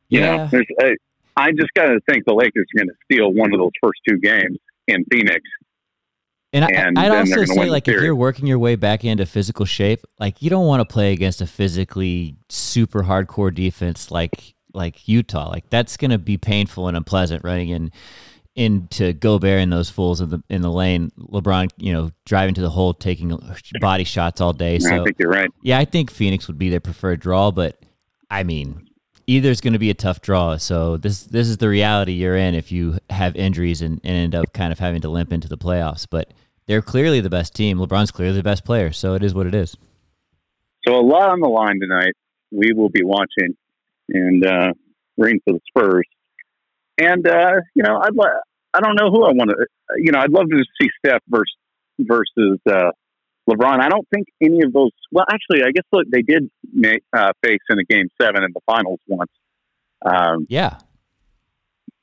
You 0.08 0.20
Yeah. 0.20 0.36
know, 0.36 0.48
there's, 0.52 0.66
uh, 0.80 0.90
I 1.36 1.50
just 1.50 1.74
got 1.74 1.86
to 1.86 1.98
think 2.08 2.24
the 2.26 2.34
Lakers 2.34 2.66
are 2.74 2.78
going 2.78 2.88
to 2.88 2.94
steal 3.12 3.32
one 3.32 3.52
of 3.52 3.58
those 3.58 3.72
first 3.82 3.98
two 4.08 4.18
games 4.18 4.56
in 4.86 5.04
Phoenix. 5.10 5.40
And, 6.52 6.64
I, 6.64 6.68
and 6.68 6.98
I'd 6.98 7.10
also 7.10 7.44
say, 7.44 7.68
like, 7.68 7.88
if 7.88 8.02
you're 8.02 8.14
working 8.14 8.46
your 8.46 8.58
way 8.58 8.74
back 8.74 9.04
into 9.04 9.26
physical 9.26 9.66
shape, 9.66 10.04
like, 10.18 10.40
you 10.40 10.48
don't 10.48 10.66
want 10.66 10.80
to 10.80 10.90
play 10.90 11.12
against 11.12 11.42
a 11.42 11.46
physically 11.46 12.36
super 12.48 13.02
hardcore 13.02 13.54
defense 13.54 14.10
like 14.10 14.54
like 14.72 15.08
Utah. 15.08 15.50
Like, 15.50 15.68
that's 15.70 15.96
going 15.96 16.10
to 16.10 16.18
be 16.18 16.38
painful 16.38 16.88
and 16.88 16.96
unpleasant 16.96 17.44
running 17.44 17.68
in 17.68 17.92
into 18.54 19.12
Gobert 19.12 19.60
and 19.60 19.72
those 19.72 19.88
fools 19.88 20.20
in 20.20 20.30
the 20.30 20.42
in 20.48 20.62
the 20.62 20.70
lane. 20.70 21.12
LeBron, 21.18 21.70
you 21.76 21.92
know, 21.92 22.10
driving 22.24 22.54
to 22.54 22.60
the 22.60 22.70
hole, 22.70 22.94
taking 22.94 23.38
body 23.80 24.04
shots 24.04 24.40
all 24.40 24.52
day. 24.52 24.78
So 24.78 25.02
I 25.02 25.04
think 25.04 25.16
you're 25.18 25.30
right. 25.30 25.50
yeah, 25.62 25.78
I 25.78 25.84
think 25.84 26.10
Phoenix 26.10 26.48
would 26.48 26.58
be 26.58 26.70
their 26.70 26.80
preferred 26.80 27.20
draw, 27.20 27.50
but 27.50 27.78
I 28.30 28.42
mean, 28.42 28.87
either's 29.28 29.60
going 29.60 29.74
to 29.74 29.78
be 29.78 29.90
a 29.90 29.94
tough 29.94 30.20
draw. 30.20 30.56
So 30.56 30.96
this 30.96 31.24
this 31.24 31.48
is 31.48 31.58
the 31.58 31.68
reality 31.68 32.12
you're 32.12 32.36
in 32.36 32.54
if 32.54 32.72
you 32.72 32.98
have 33.10 33.36
injuries 33.36 33.82
and, 33.82 34.00
and 34.02 34.16
end 34.16 34.34
up 34.34 34.52
kind 34.52 34.72
of 34.72 34.80
having 34.80 35.02
to 35.02 35.08
limp 35.08 35.32
into 35.32 35.48
the 35.48 35.58
playoffs. 35.58 36.06
But 36.10 36.32
they're 36.66 36.82
clearly 36.82 37.20
the 37.20 37.30
best 37.30 37.54
team. 37.54 37.78
LeBron's 37.78 38.10
clearly 38.10 38.36
the 38.36 38.42
best 38.42 38.64
player, 38.64 38.90
so 38.90 39.14
it 39.14 39.22
is 39.22 39.34
what 39.34 39.46
it 39.46 39.54
is. 39.54 39.76
So 40.86 40.96
a 40.96 41.04
lot 41.04 41.28
on 41.30 41.40
the 41.40 41.48
line 41.48 41.78
tonight. 41.80 42.14
We 42.50 42.72
will 42.74 42.88
be 42.88 43.04
watching 43.04 43.56
and 44.08 44.44
uh, 44.44 44.72
rooting 45.18 45.40
for 45.44 45.52
the 45.52 45.60
Spurs. 45.68 46.06
And 46.98 47.28
uh, 47.28 47.60
you 47.74 47.82
know, 47.82 48.00
I'd 48.02 48.18
I 48.74 48.80
don't 48.80 48.96
know 48.96 49.10
who 49.10 49.24
I 49.24 49.32
want 49.32 49.50
to. 49.50 49.66
You 49.98 50.12
know, 50.12 50.18
I'd 50.20 50.32
love 50.32 50.48
to 50.50 50.64
see 50.80 50.88
Steph 50.98 51.22
versus 51.28 51.54
versus 52.00 52.58
uh, 52.70 52.90
LeBron. 53.48 53.80
I 53.80 53.88
don't 53.88 54.06
think 54.14 54.26
any 54.42 54.60
of 54.64 54.72
those. 54.72 54.90
Well, 55.10 55.24
actually, 55.30 55.62
I 55.62 55.70
guess 55.72 55.84
look, 55.92 56.06
they 56.10 56.22
did 56.22 56.50
make, 56.72 57.02
uh, 57.16 57.32
face 57.42 57.60
in 57.70 57.78
a 57.78 57.84
game 57.84 58.08
seven 58.20 58.44
in 58.44 58.50
the 58.52 58.60
finals 58.66 59.00
once. 59.06 59.30
Um, 60.04 60.46
Yeah, 60.48 60.78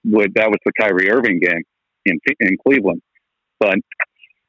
with, 0.04 0.34
that 0.36 0.50
was 0.50 0.58
the 0.66 0.72
Kyrie 0.80 1.10
Irving 1.12 1.40
game 1.40 1.62
in 2.06 2.18
in 2.40 2.58
Cleveland. 2.66 3.02
But 3.60 3.75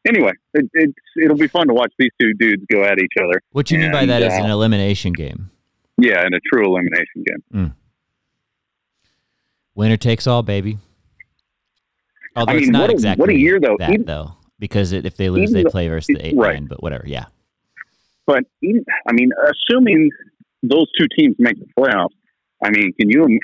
anyway, 0.08 0.32
it, 0.54 0.68
it's 0.72 0.94
it'll 1.22 1.36
be 1.36 1.48
fun 1.48 1.68
to 1.68 1.74
watch 1.74 1.92
these 1.98 2.10
two 2.20 2.32
dudes 2.34 2.62
go 2.72 2.82
at 2.84 2.98
each 2.98 3.12
other. 3.22 3.40
what 3.52 3.70
you 3.70 3.78
mean 3.78 3.92
by 3.92 4.00
And, 4.02 4.10
that 4.10 4.22
is 4.22 4.32
uh, 4.32 4.42
an 4.44 4.50
elimination 4.50 5.12
game. 5.12 5.50
Yeah, 5.98 6.26
in 6.26 6.34
a 6.34 6.40
true 6.52 6.64
elimination 6.66 7.24
game. 7.52 7.74
Winner 9.74 9.96
takes 9.96 10.26
all, 10.26 10.42
baby. 10.42 10.78
Although 12.34 12.52
I 12.52 12.56
it's 12.56 12.62
mean, 12.64 12.72
not 12.72 12.80
what 12.82 12.90
a- 12.90 12.92
exactly 12.94 13.20
what 13.22 13.30
a 13.30 13.34
year, 13.38 13.58
though. 13.60 13.76
that 13.78 13.90
Even- 13.90 14.06
though, 14.06 14.35
because 14.58 14.92
if 14.92 15.16
they 15.16 15.28
lose, 15.28 15.50
even 15.50 15.64
they 15.64 15.70
play 15.70 15.88
versus 15.88 16.08
the 16.08 16.26
eight 16.26 16.36
right. 16.36 16.54
nine. 16.54 16.66
But 16.66 16.82
whatever, 16.82 17.04
yeah. 17.06 17.26
But 18.26 18.44
even, 18.62 18.84
I 19.08 19.12
mean, 19.12 19.30
assuming 19.44 20.10
those 20.62 20.86
two 20.98 21.06
teams 21.16 21.36
make 21.38 21.58
the 21.58 21.66
playoffs, 21.78 22.08
I 22.64 22.70
mean, 22.70 22.92
can 22.98 23.10
you 23.10 23.38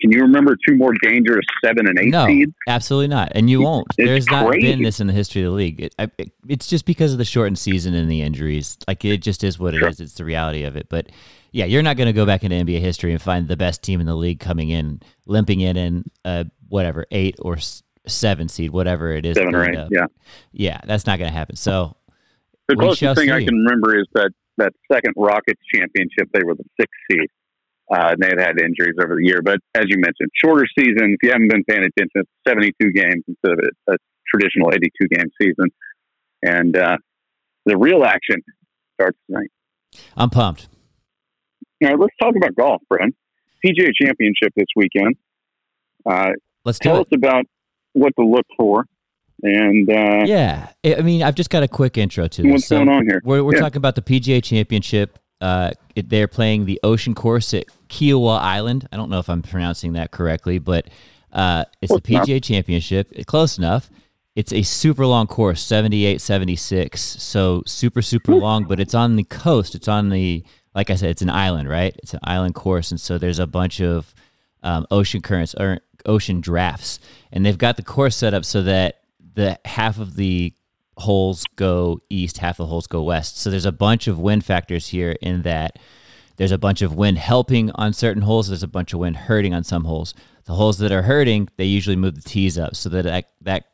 can 0.00 0.10
you 0.10 0.20
remember 0.20 0.56
two 0.68 0.74
more 0.76 0.92
dangerous 1.02 1.46
seven 1.64 1.86
and 1.86 1.98
eight 1.98 2.10
No, 2.10 2.26
seeds? 2.26 2.52
absolutely 2.66 3.08
not. 3.08 3.32
And 3.34 3.48
you 3.48 3.62
won't. 3.62 3.86
It's 3.96 4.08
There's 4.08 4.26
not 4.26 4.52
been 4.52 4.82
this 4.82 4.98
in 5.00 5.06
the 5.06 5.12
history 5.12 5.42
of 5.42 5.52
the 5.52 5.56
league. 5.56 5.80
It, 5.80 5.94
it, 6.18 6.32
it's 6.48 6.66
just 6.66 6.84
because 6.84 7.12
of 7.12 7.18
the 7.18 7.24
shortened 7.24 7.58
season 7.58 7.94
and 7.94 8.10
the 8.10 8.20
injuries. 8.22 8.78
Like 8.88 9.04
it 9.04 9.18
just 9.18 9.44
is 9.44 9.58
what 9.58 9.74
it 9.74 9.82
is. 9.82 9.96
Sure. 9.96 10.04
It's 10.04 10.14
the 10.14 10.24
reality 10.24 10.64
of 10.64 10.74
it. 10.76 10.88
But 10.88 11.10
yeah, 11.52 11.66
you're 11.66 11.82
not 11.82 11.96
going 11.96 12.08
to 12.08 12.12
go 12.12 12.26
back 12.26 12.42
into 12.42 12.56
NBA 12.56 12.80
history 12.80 13.12
and 13.12 13.22
find 13.22 13.46
the 13.46 13.56
best 13.56 13.82
team 13.82 14.00
in 14.00 14.06
the 14.06 14.16
league 14.16 14.40
coming 14.40 14.70
in, 14.70 15.00
limping 15.26 15.60
in 15.60 15.76
in 15.76 16.10
uh, 16.24 16.44
whatever 16.68 17.06
eight 17.12 17.36
or 17.38 17.58
seven 18.06 18.48
seed, 18.48 18.70
whatever 18.70 19.12
it 19.12 19.24
is. 19.26 19.36
Seven 19.36 19.54
or 19.54 19.68
eight, 19.68 19.76
up. 19.76 19.88
yeah. 19.90 20.06
yeah, 20.52 20.80
that's 20.84 21.06
not 21.06 21.18
going 21.18 21.30
to 21.30 21.36
happen. 21.36 21.56
So 21.56 21.96
The 22.68 22.76
closest 22.76 23.18
thing 23.18 23.30
I 23.30 23.44
can 23.44 23.54
remember 23.54 23.98
is 23.98 24.06
that 24.14 24.30
that 24.58 24.72
second 24.90 25.14
Rockets 25.16 25.60
championship. 25.74 26.28
They 26.32 26.42
were 26.44 26.54
the 26.54 26.64
sixth 26.78 26.92
seed. 27.10 27.28
Uh, 27.90 28.14
they 28.18 28.28
had 28.28 28.38
had 28.38 28.60
injuries 28.60 28.94
over 29.02 29.16
the 29.16 29.24
year, 29.24 29.42
but 29.42 29.58
as 29.74 29.84
you 29.88 29.96
mentioned, 29.98 30.30
shorter 30.34 30.64
season. 30.78 31.14
If 31.14 31.22
you 31.22 31.30
haven't 31.30 31.50
been 31.50 31.64
paying 31.64 31.80
attention, 31.84 32.10
it's 32.14 32.30
72 32.48 32.92
games 32.92 33.24
instead 33.28 33.52
of 33.52 33.58
a, 33.88 33.92
a 33.92 33.96
traditional 34.28 34.70
82 34.72 35.08
game 35.08 35.30
season. 35.40 35.68
And 36.42 36.76
uh, 36.76 36.96
the 37.66 37.76
real 37.76 38.04
action 38.04 38.36
starts 38.94 39.18
tonight. 39.26 39.50
I'm 40.16 40.30
pumped. 40.30 40.68
Now 41.80 41.96
let's 41.96 42.14
talk 42.20 42.34
about 42.36 42.54
golf, 42.54 42.82
Brent. 42.88 43.14
PGA 43.64 43.90
Championship 44.00 44.52
this 44.56 44.66
weekend. 44.74 45.16
Uh, 46.04 46.30
Let's 46.64 46.78
tell 46.78 46.96
it. 46.96 47.00
us 47.02 47.06
about 47.12 47.44
what 47.94 48.12
to 48.18 48.24
look 48.26 48.46
for, 48.56 48.86
and 49.42 49.88
uh, 49.90 50.24
Yeah, 50.26 50.68
I 50.84 51.02
mean, 51.02 51.22
I've 51.22 51.34
just 51.34 51.50
got 51.50 51.62
a 51.62 51.68
quick 51.68 51.98
intro 51.98 52.28
to 52.28 52.42
this. 52.42 52.50
what's 52.52 52.66
So 52.66 52.76
going 52.76 52.88
on 52.88 53.06
here. 53.06 53.20
We're, 53.24 53.42
we're 53.44 53.54
Yeah. 53.54 53.60
talking 53.60 53.78
about 53.78 53.94
the 53.96 54.02
PGA 54.02 54.42
Championship. 54.42 55.18
Uh, 55.40 55.72
it, 55.96 56.08
they're 56.08 56.28
playing 56.28 56.64
the 56.66 56.78
Ocean 56.84 57.14
Course 57.14 57.52
at 57.52 57.64
Kiawah 57.88 58.40
Island. 58.40 58.88
I 58.92 58.96
don't 58.96 59.10
know 59.10 59.18
if 59.18 59.28
I'm 59.28 59.42
pronouncing 59.42 59.94
that 59.94 60.10
correctly, 60.12 60.58
but 60.58 60.86
uh, 61.32 61.64
it's 61.80 61.92
the 61.92 62.00
Close 62.00 62.10
enough. 62.10 62.26
PGA 62.28 62.42
Championship. 62.42 63.12
Close 63.26 63.58
enough. 63.58 63.90
It's 64.36 64.52
a 64.52 64.62
super 64.62 65.04
long 65.04 65.26
course, 65.26 65.60
78, 65.62 66.20
76. 66.20 67.00
So 67.00 67.62
super, 67.66 68.00
super 68.00 68.34
long, 68.34 68.64
but 68.64 68.80
it's 68.80 68.94
on 68.94 69.16
the 69.16 69.24
coast. 69.24 69.74
It's 69.74 69.88
on 69.88 70.08
the, 70.08 70.42
like 70.74 70.88
I 70.88 70.94
said, 70.94 71.10
it's 71.10 71.20
an 71.20 71.28
island, 71.28 71.68
right? 71.68 71.94
It's 72.02 72.14
an 72.14 72.20
island 72.24 72.54
course. 72.54 72.90
And 72.90 72.98
so 73.00 73.18
there's 73.18 73.38
a 73.38 73.46
bunch 73.46 73.80
of 73.82 74.14
um, 74.62 74.86
ocean 74.90 75.20
currents 75.20 75.54
or 75.58 75.80
ocean 76.06 76.40
drafts. 76.40 76.98
And 77.30 77.44
they've 77.44 77.58
got 77.58 77.76
the 77.76 77.82
course 77.82 78.16
set 78.16 78.34
up 78.34 78.44
so 78.44 78.62
that 78.62 79.00
the 79.34 79.58
half 79.64 79.98
of 79.98 80.16
the 80.16 80.54
holes 80.98 81.44
go 81.56 82.00
east, 82.10 82.38
half 82.38 82.58
the 82.58 82.66
holes 82.66 82.86
go 82.86 83.02
west. 83.02 83.38
So 83.38 83.50
there's 83.50 83.64
a 83.64 83.72
bunch 83.72 84.06
of 84.06 84.18
wind 84.18 84.44
factors 84.44 84.88
here 84.88 85.16
in 85.22 85.42
that 85.42 85.78
there's 86.36 86.52
a 86.52 86.58
bunch 86.58 86.82
of 86.82 86.94
wind 86.94 87.18
helping 87.18 87.70
on 87.72 87.92
certain 87.92 88.22
holes, 88.22 88.48
there's 88.48 88.62
a 88.62 88.68
bunch 88.68 88.92
of 88.92 89.00
wind 89.00 89.16
hurting 89.16 89.54
on 89.54 89.64
some 89.64 89.84
holes. 89.84 90.14
The 90.44 90.54
holes 90.54 90.78
that 90.78 90.92
are 90.92 91.02
hurting, 91.02 91.48
they 91.56 91.64
usually 91.64 91.96
move 91.96 92.16
the 92.16 92.28
tees 92.28 92.58
up 92.58 92.74
so 92.74 92.88
that 92.88 93.02
that, 93.02 93.26
that 93.42 93.64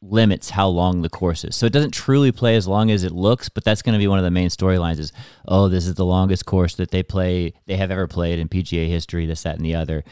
limits 0.00 0.50
how 0.50 0.68
long 0.68 1.02
the 1.02 1.08
course 1.08 1.44
is. 1.44 1.56
So 1.56 1.66
it 1.66 1.72
doesn't 1.72 1.90
truly 1.90 2.32
play 2.32 2.56
as 2.56 2.68
long 2.68 2.90
as 2.90 3.04
it 3.04 3.12
looks, 3.12 3.48
but 3.48 3.64
that's 3.64 3.82
going 3.82 3.94
to 3.94 3.98
be 3.98 4.06
one 4.06 4.18
of 4.18 4.24
the 4.24 4.30
main 4.30 4.48
storylines 4.48 4.98
is, 4.98 5.12
oh, 5.46 5.68
this 5.68 5.86
is 5.86 5.94
the 5.94 6.04
longest 6.04 6.46
course 6.46 6.76
that 6.76 6.90
they 6.90 7.02
play, 7.02 7.52
they 7.66 7.76
have 7.76 7.90
ever 7.90 8.06
played 8.06 8.38
in 8.38 8.48
PGA 8.48 8.88
history, 8.88 9.26
this, 9.26 9.42
that, 9.42 9.56
and 9.56 9.64
the 9.64 9.74
other. 9.74 10.04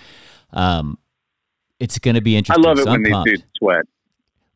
Um, 0.52 0.98
it's 1.80 1.98
going 1.98 2.14
to 2.14 2.20
be 2.20 2.36
interesting. 2.36 2.64
I 2.64 2.68
love 2.68 2.78
it 2.78 2.84
So 2.84 2.90
when 2.92 3.02
these 3.02 3.24
dudes 3.24 3.42
sweat. 3.58 3.84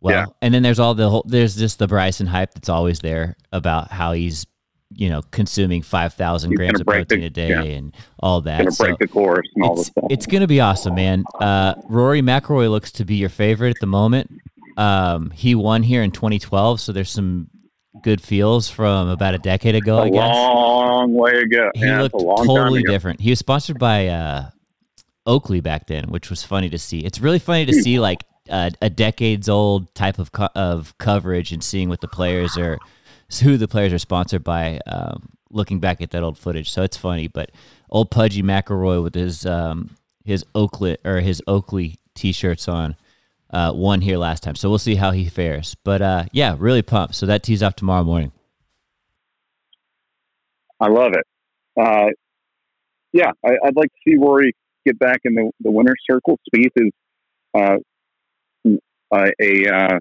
Well, 0.01 0.15
Yeah. 0.15 0.27
and 0.41 0.55
then 0.55 0.63
there's 0.63 0.79
all 0.79 0.95
the 0.95 1.09
whole, 1.11 1.25
there's 1.27 1.57
just 1.57 1.79
the 1.79 1.87
Bryson 1.87 2.27
hype 2.27 2.55
that's 2.55 2.69
always 2.71 3.01
there 3.01 3.37
about 3.53 3.91
how 3.91 4.13
he's, 4.13 4.47
you 4.95 5.11
know, 5.11 5.21
consuming 5.31 5.83
5,000 5.83 6.55
grams 6.55 6.81
of 6.81 6.87
break 6.87 7.07
the- 7.09 7.17
protein 7.17 7.25
a 7.27 7.31
day 7.31 7.49
yeah. 7.51 7.63
and 7.77 7.95
all 8.19 8.41
that. 8.41 8.59
Gonna 8.59 8.71
So 8.73 8.85
break 8.87 8.99
the 8.99 9.09
course 9.09 9.47
and 9.55 9.65
all 9.65 9.75
this 9.77 9.89
it's, 9.89 9.91
stuff. 9.91 10.05
it's 10.11 10.27
going 10.27 10.41
to 10.41 10.47
be 10.47 10.61
awesome, 10.61 10.95
man. 10.95 11.25
Uh, 11.39 11.75
Rory 11.89 12.23
McIlroy 12.23 12.71
looks 12.71 12.91
to 12.93 13.05
be 13.05 13.17
your 13.17 13.29
favorite 13.29 13.71
at 13.71 13.81
the 13.81 13.87
moment. 13.87 14.31
Um, 14.79 15.31
he 15.33 15.55
won 15.55 15.83
here 15.83 16.03
in 16.03 16.11
2012, 16.13 16.81
so 16.81 16.93
there's 16.93 17.11
some 17.11 17.49
good 18.03 18.23
feels 18.23 18.71
from 18.71 19.09
about 19.09 19.35
a 19.35 19.39
decade 19.39 19.75
ago, 19.75 19.99
a 19.99 20.03
I 20.05 20.09
guess. 20.11 20.17
long 20.35 21.13
way 21.13 21.33
ago. 21.33 21.71
He 21.75 21.83
yeah, 21.85 22.01
looked 22.01 22.15
a 22.15 22.19
long 22.19 22.37
time 22.39 22.47
totally 22.47 22.83
different. 22.85 23.21
He 23.21 23.29
was 23.29 23.39
sponsored 23.39 23.79
by 23.79 24.07
uh, 24.07 24.49
Oakley 25.27 25.61
back 25.61 25.87
then, 25.87 26.05
which 26.11 26.31
was 26.31 26.43
funny 26.43 26.69
to 26.71 26.79
see. 26.79 27.01
It's 27.01 27.21
really 27.21 27.39
funny 27.39 27.67
to 27.67 27.73
see 27.73 28.01
like 28.01 28.25
uh, 28.49 28.71
a 28.81 28.91
decades 28.91 29.49
old 29.49 29.95
type 29.95 30.19
of 30.19 30.33
co- 30.33 30.49
of 30.55 30.97
coverage 30.99 31.53
and 31.53 31.63
seeing 31.63 31.89
what 31.89 32.01
the 32.01 32.09
players 32.09 32.57
are, 32.57 32.79
who 33.43 33.57
the 33.57 33.69
players 33.69 33.93
are 33.93 33.99
sponsored 33.99 34.45
by. 34.45 34.81
Um, 34.87 35.31
looking 35.53 35.81
back 35.81 36.01
at 36.01 36.11
that 36.13 36.23
old 36.23 36.39
footage, 36.39 36.71
so 36.71 36.83
it's 36.83 36.97
funny. 36.97 37.29
But 37.29 37.51
old 37.91 38.11
Pudgy 38.11 38.43
McIlroy 38.43 39.03
with 39.03 39.15
his 39.15 39.45
um, 39.47 39.97
his 40.25 40.45
Oakley 40.55 40.97
or 41.05 41.21
his 41.21 41.43
Oakley 41.47 41.99
t-shirts 42.15 42.69
on. 42.69 42.97
Uh, 43.53 43.73
won 43.75 44.01
here 44.01 44.17
last 44.17 44.45
time, 44.45 44.55
so 44.55 44.69
we'll 44.69 44.79
see 44.79 44.95
how 44.95 45.11
he 45.11 45.25
fares. 45.29 45.75
But 45.83 46.01
uh, 46.01 46.25
yeah, 46.31 46.55
really 46.57 46.83
pumped. 46.83 47.17
So 47.17 47.27
that 47.27 47.43
tees 47.43 47.65
off 47.65 47.75
tomorrow 47.75 48.05
morning. 48.05 48.31
I 50.79 50.87
love 50.87 51.15
it. 51.15 51.27
Uh, 51.77 52.11
yeah, 53.13 53.33
I, 53.45 53.51
I'd 53.65 53.75
like 53.75 53.89
to 53.89 53.99
see 54.05 54.17
Rory 54.17 54.55
get 54.87 54.99
back 54.99 55.21
in 55.25 55.35
the, 55.35 55.51
the 55.61 55.71
winner's 55.71 56.01
circle. 56.11 56.39
Spieth 56.49 56.71
is 56.77 56.93
uh, 57.55 57.77
a, 59.13 59.33
a 59.41 59.69
uh, 59.69 59.99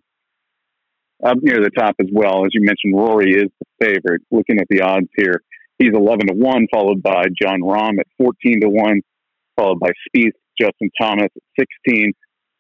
up 1.26 1.38
near 1.42 1.62
the 1.62 1.72
top 1.78 1.96
as 2.00 2.08
well. 2.12 2.46
As 2.46 2.52
you 2.54 2.62
mentioned, 2.62 2.96
Rory 2.96 3.32
is 3.32 3.50
the 3.60 3.86
favorite. 3.86 4.22
Looking 4.32 4.60
at 4.60 4.68
the 4.70 4.82
odds 4.82 5.10
here, 5.16 5.42
he's 5.78 5.92
eleven 5.94 6.28
to 6.28 6.34
one, 6.34 6.68
followed 6.72 7.02
by 7.04 7.24
Jon 7.42 7.62
Rahm 7.62 8.00
at 8.00 8.08
fourteen 8.18 8.62
to 8.62 8.70
one, 8.70 9.02
followed 9.58 9.80
by 9.80 9.90
Spieth, 10.08 10.32
Justin 10.60 10.90
Thomas 11.00 11.30
at 11.36 11.44
sixteen, 11.60 12.14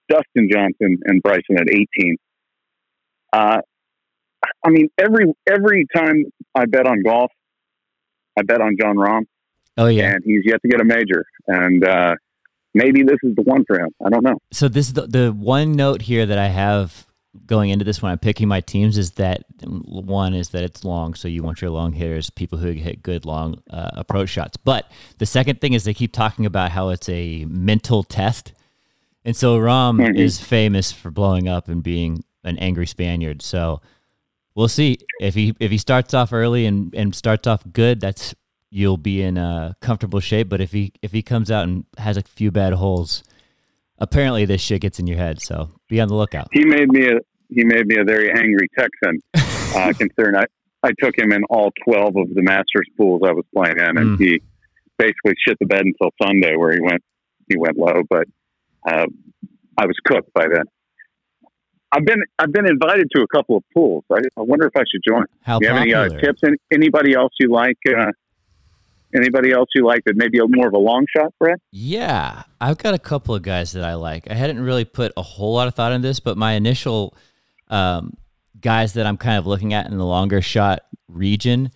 Dustin 0.10 0.50
Johnson, 0.52 0.98
and 1.06 1.22
Bryson 1.22 1.58
at 1.58 1.70
eighteen. 1.70 2.18
Uh, 3.32 3.62
I 4.66 4.70
mean, 4.70 4.90
every 4.98 5.26
every 5.48 5.86
time 5.96 6.26
I 6.56 6.66
bet 6.66 6.88
on 6.88 7.04
golf, 7.04 7.32
I 8.38 8.42
bet 8.42 8.62
on 8.62 8.76
Jon 8.80 8.96
Rahm, 8.96 9.24
Oh 9.80 9.88
yeah. 9.88 10.12
and 10.14 10.24
he's 10.26 10.42
yet 10.46 10.62
to 10.62 10.68
get 10.68 10.82
a 10.82 10.86
major. 10.86 11.26
And 11.48 11.84
uh, 11.88 12.16
maybe 12.74 13.02
this 13.04 13.18
is 13.24 13.36
the 13.36 13.42
one 13.44 13.64
for 13.66 13.80
him. 13.80 13.90
I 14.06 14.10
don't 14.10 14.24
know. 14.24 14.38
So 14.52 14.68
this 14.68 14.88
is 14.88 14.94
the, 14.94 15.08
the 15.08 15.32
one 15.32 15.72
note 15.74 16.02
here 16.04 16.26
that 16.26 16.38
I 16.38 16.48
have 16.48 17.08
going 17.46 17.70
into 17.70 17.86
this 17.86 18.02
when 18.02 18.12
I'm 18.12 18.18
picking 18.20 18.48
my 18.48 18.60
teams 18.60 18.98
is 18.98 19.12
that 19.12 19.44
one 19.64 20.34
is 20.34 20.50
that 20.50 20.64
it's 20.64 20.84
long, 20.84 21.14
so 21.14 21.28
you 21.28 21.44
want 21.44 21.62
your 21.62 21.70
long 21.72 21.94
hitters, 21.94 22.30
people 22.30 22.58
who 22.58 22.72
hit 22.72 23.04
good 23.04 23.24
long 23.24 23.62
uh, 23.70 23.92
approach 23.94 24.30
shots. 24.30 24.58
But 24.58 24.92
the 25.20 25.26
second 25.26 25.62
thing 25.62 25.74
is 25.74 25.84
they 25.84 25.94
keep 25.94 26.12
talking 26.12 26.46
about 26.46 26.72
how 26.72 26.90
it's 26.90 27.08
a 27.10 27.46
mental 27.46 28.04
test, 28.04 28.54
and 29.24 29.36
so 29.36 29.58
Rahm 29.60 30.00
Mhm. 30.00 30.18
is 30.18 30.40
famous 30.42 30.92
for 30.92 31.12
blowing 31.12 31.48
up 31.48 31.68
and 31.70 31.84
being 31.84 32.24
an 32.44 32.58
angry 32.58 32.88
Spaniard. 32.88 33.42
So 33.44 33.80
we'll 34.56 34.68
see 34.68 34.98
if 35.22 35.36
he 35.36 35.56
if 35.60 35.70
he 35.72 35.78
starts 35.78 36.14
off 36.16 36.34
early 36.34 36.66
and 36.66 36.94
and 36.96 37.14
starts 37.14 37.46
off 37.48 37.62
good. 37.72 38.02
That's 38.02 38.34
you'll 38.72 38.98
be 38.98 39.22
in 39.22 39.38
a 39.38 39.76
comfortable 39.82 40.20
shape. 40.20 40.50
But 40.50 40.62
if 40.62 40.72
he 40.72 40.94
if 41.02 41.12
he 41.12 41.22
comes 41.22 41.50
out 41.52 41.64
and 41.68 41.86
has 41.98 42.18
a 42.18 42.22
few 42.24 42.52
bad 42.52 42.74
holes, 42.74 43.24
apparently 43.98 44.46
this 44.46 44.62
shit 44.62 44.82
gets 44.82 45.00
in 45.00 45.08
your 45.08 45.18
head. 45.18 45.42
So 45.42 45.70
be 45.88 46.00
on 46.02 46.08
the 46.08 46.16
lookout. 46.16 46.48
He 46.52 46.66
made 46.66 46.90
me 46.90 47.08
a 47.08 47.20
he 47.50 47.64
made 47.64 47.88
me 47.88 47.98
a 47.98 48.04
very 48.04 48.30
angry 48.32 48.67
Texan. 48.78 49.20
Uh, 49.70 49.93
considering 49.93 50.36
I 50.36 50.46
I 50.82 50.89
took 51.00 51.15
him 51.15 51.32
in 51.32 51.43
all 51.48 51.72
twelve 51.86 52.15
of 52.17 52.34
the 52.34 52.41
Masters 52.41 52.88
pools 52.98 53.22
I 53.24 53.32
was 53.34 53.46
playing 53.56 53.78
in, 53.78 53.98
and 54.00 54.17
Mm. 54.17 54.20
he 54.20 54.41
basically 54.98 55.36
shit 55.48 55.58
the 55.60 55.67
bed 55.67 55.84
until 55.86 56.10
Sunday, 56.20 56.56
where 56.56 56.72
he 56.74 56.80
went 56.82 57.04
he 57.48 57.56
went 57.56 57.78
low. 57.78 58.02
But 58.10 58.26
uh, 58.88 59.06
I 59.78 59.86
was 59.86 59.96
cooked 60.04 60.34
by 60.34 60.48
then. 60.52 60.63
I've 61.91 62.04
been 62.04 62.24
I've 62.39 62.52
been 62.52 62.65
invited 62.67 63.10
to 63.15 63.22
a 63.22 63.28
couple 63.28 63.58
of 63.58 63.63
pools. 63.76 64.04
I, 64.12 64.17
I 64.38 64.41
wonder 64.41 64.65
if 64.65 64.76
I 64.76 64.84
should 64.91 65.02
join. 65.08 65.26
How 65.43 65.60
Do 65.60 65.67
you 65.67 65.72
have 65.74 65.82
any 65.84 65.93
uh, 65.93 66.10
tips? 66.20 66.41
Any, 66.43 66.58
anybody 66.74 67.13
else 67.13 67.34
you 67.39 67.52
like? 67.52 67.78
Uh, 67.88 68.12
anybody 69.15 69.52
else 69.52 69.69
you 69.76 69.86
like 69.86 70.04
that 70.06 70.15
maybe 70.15 70.39
a 70.39 70.48
more 70.48 70.67
of 70.67 70.74
a 70.74 70.80
long 70.80 71.06
shot, 71.15 71.34
Brett? 71.39 71.60
Yeah, 71.72 72.43
I've 72.62 72.78
got 72.78 72.93
a 72.93 73.00
couple 73.00 73.36
of 73.36 73.41
guys 73.41 73.72
that 73.74 73.84
I 73.84 73.95
like. 73.95 74.30
I 74.30 74.34
hadn't 74.34 74.62
really 74.62 74.86
put 74.86 75.12
a 75.17 75.22
whole 75.22 75.56
lot 75.56 75.67
of 75.67 75.76
thought 75.76 75.91
in 75.91 76.02
this, 76.02 76.19
but 76.19 76.38
my 76.38 76.54
initial 76.54 77.15
um, 77.69 78.13
guys 78.60 78.93
that 78.93 79.06
I'm 79.06 79.17
kind 79.17 79.38
of 79.38 79.48
looking 79.48 79.74
at 79.74 79.88
in 79.88 79.98
the 79.98 80.06
longer 80.06 80.41
shot 80.41 80.82
region, 81.08 81.72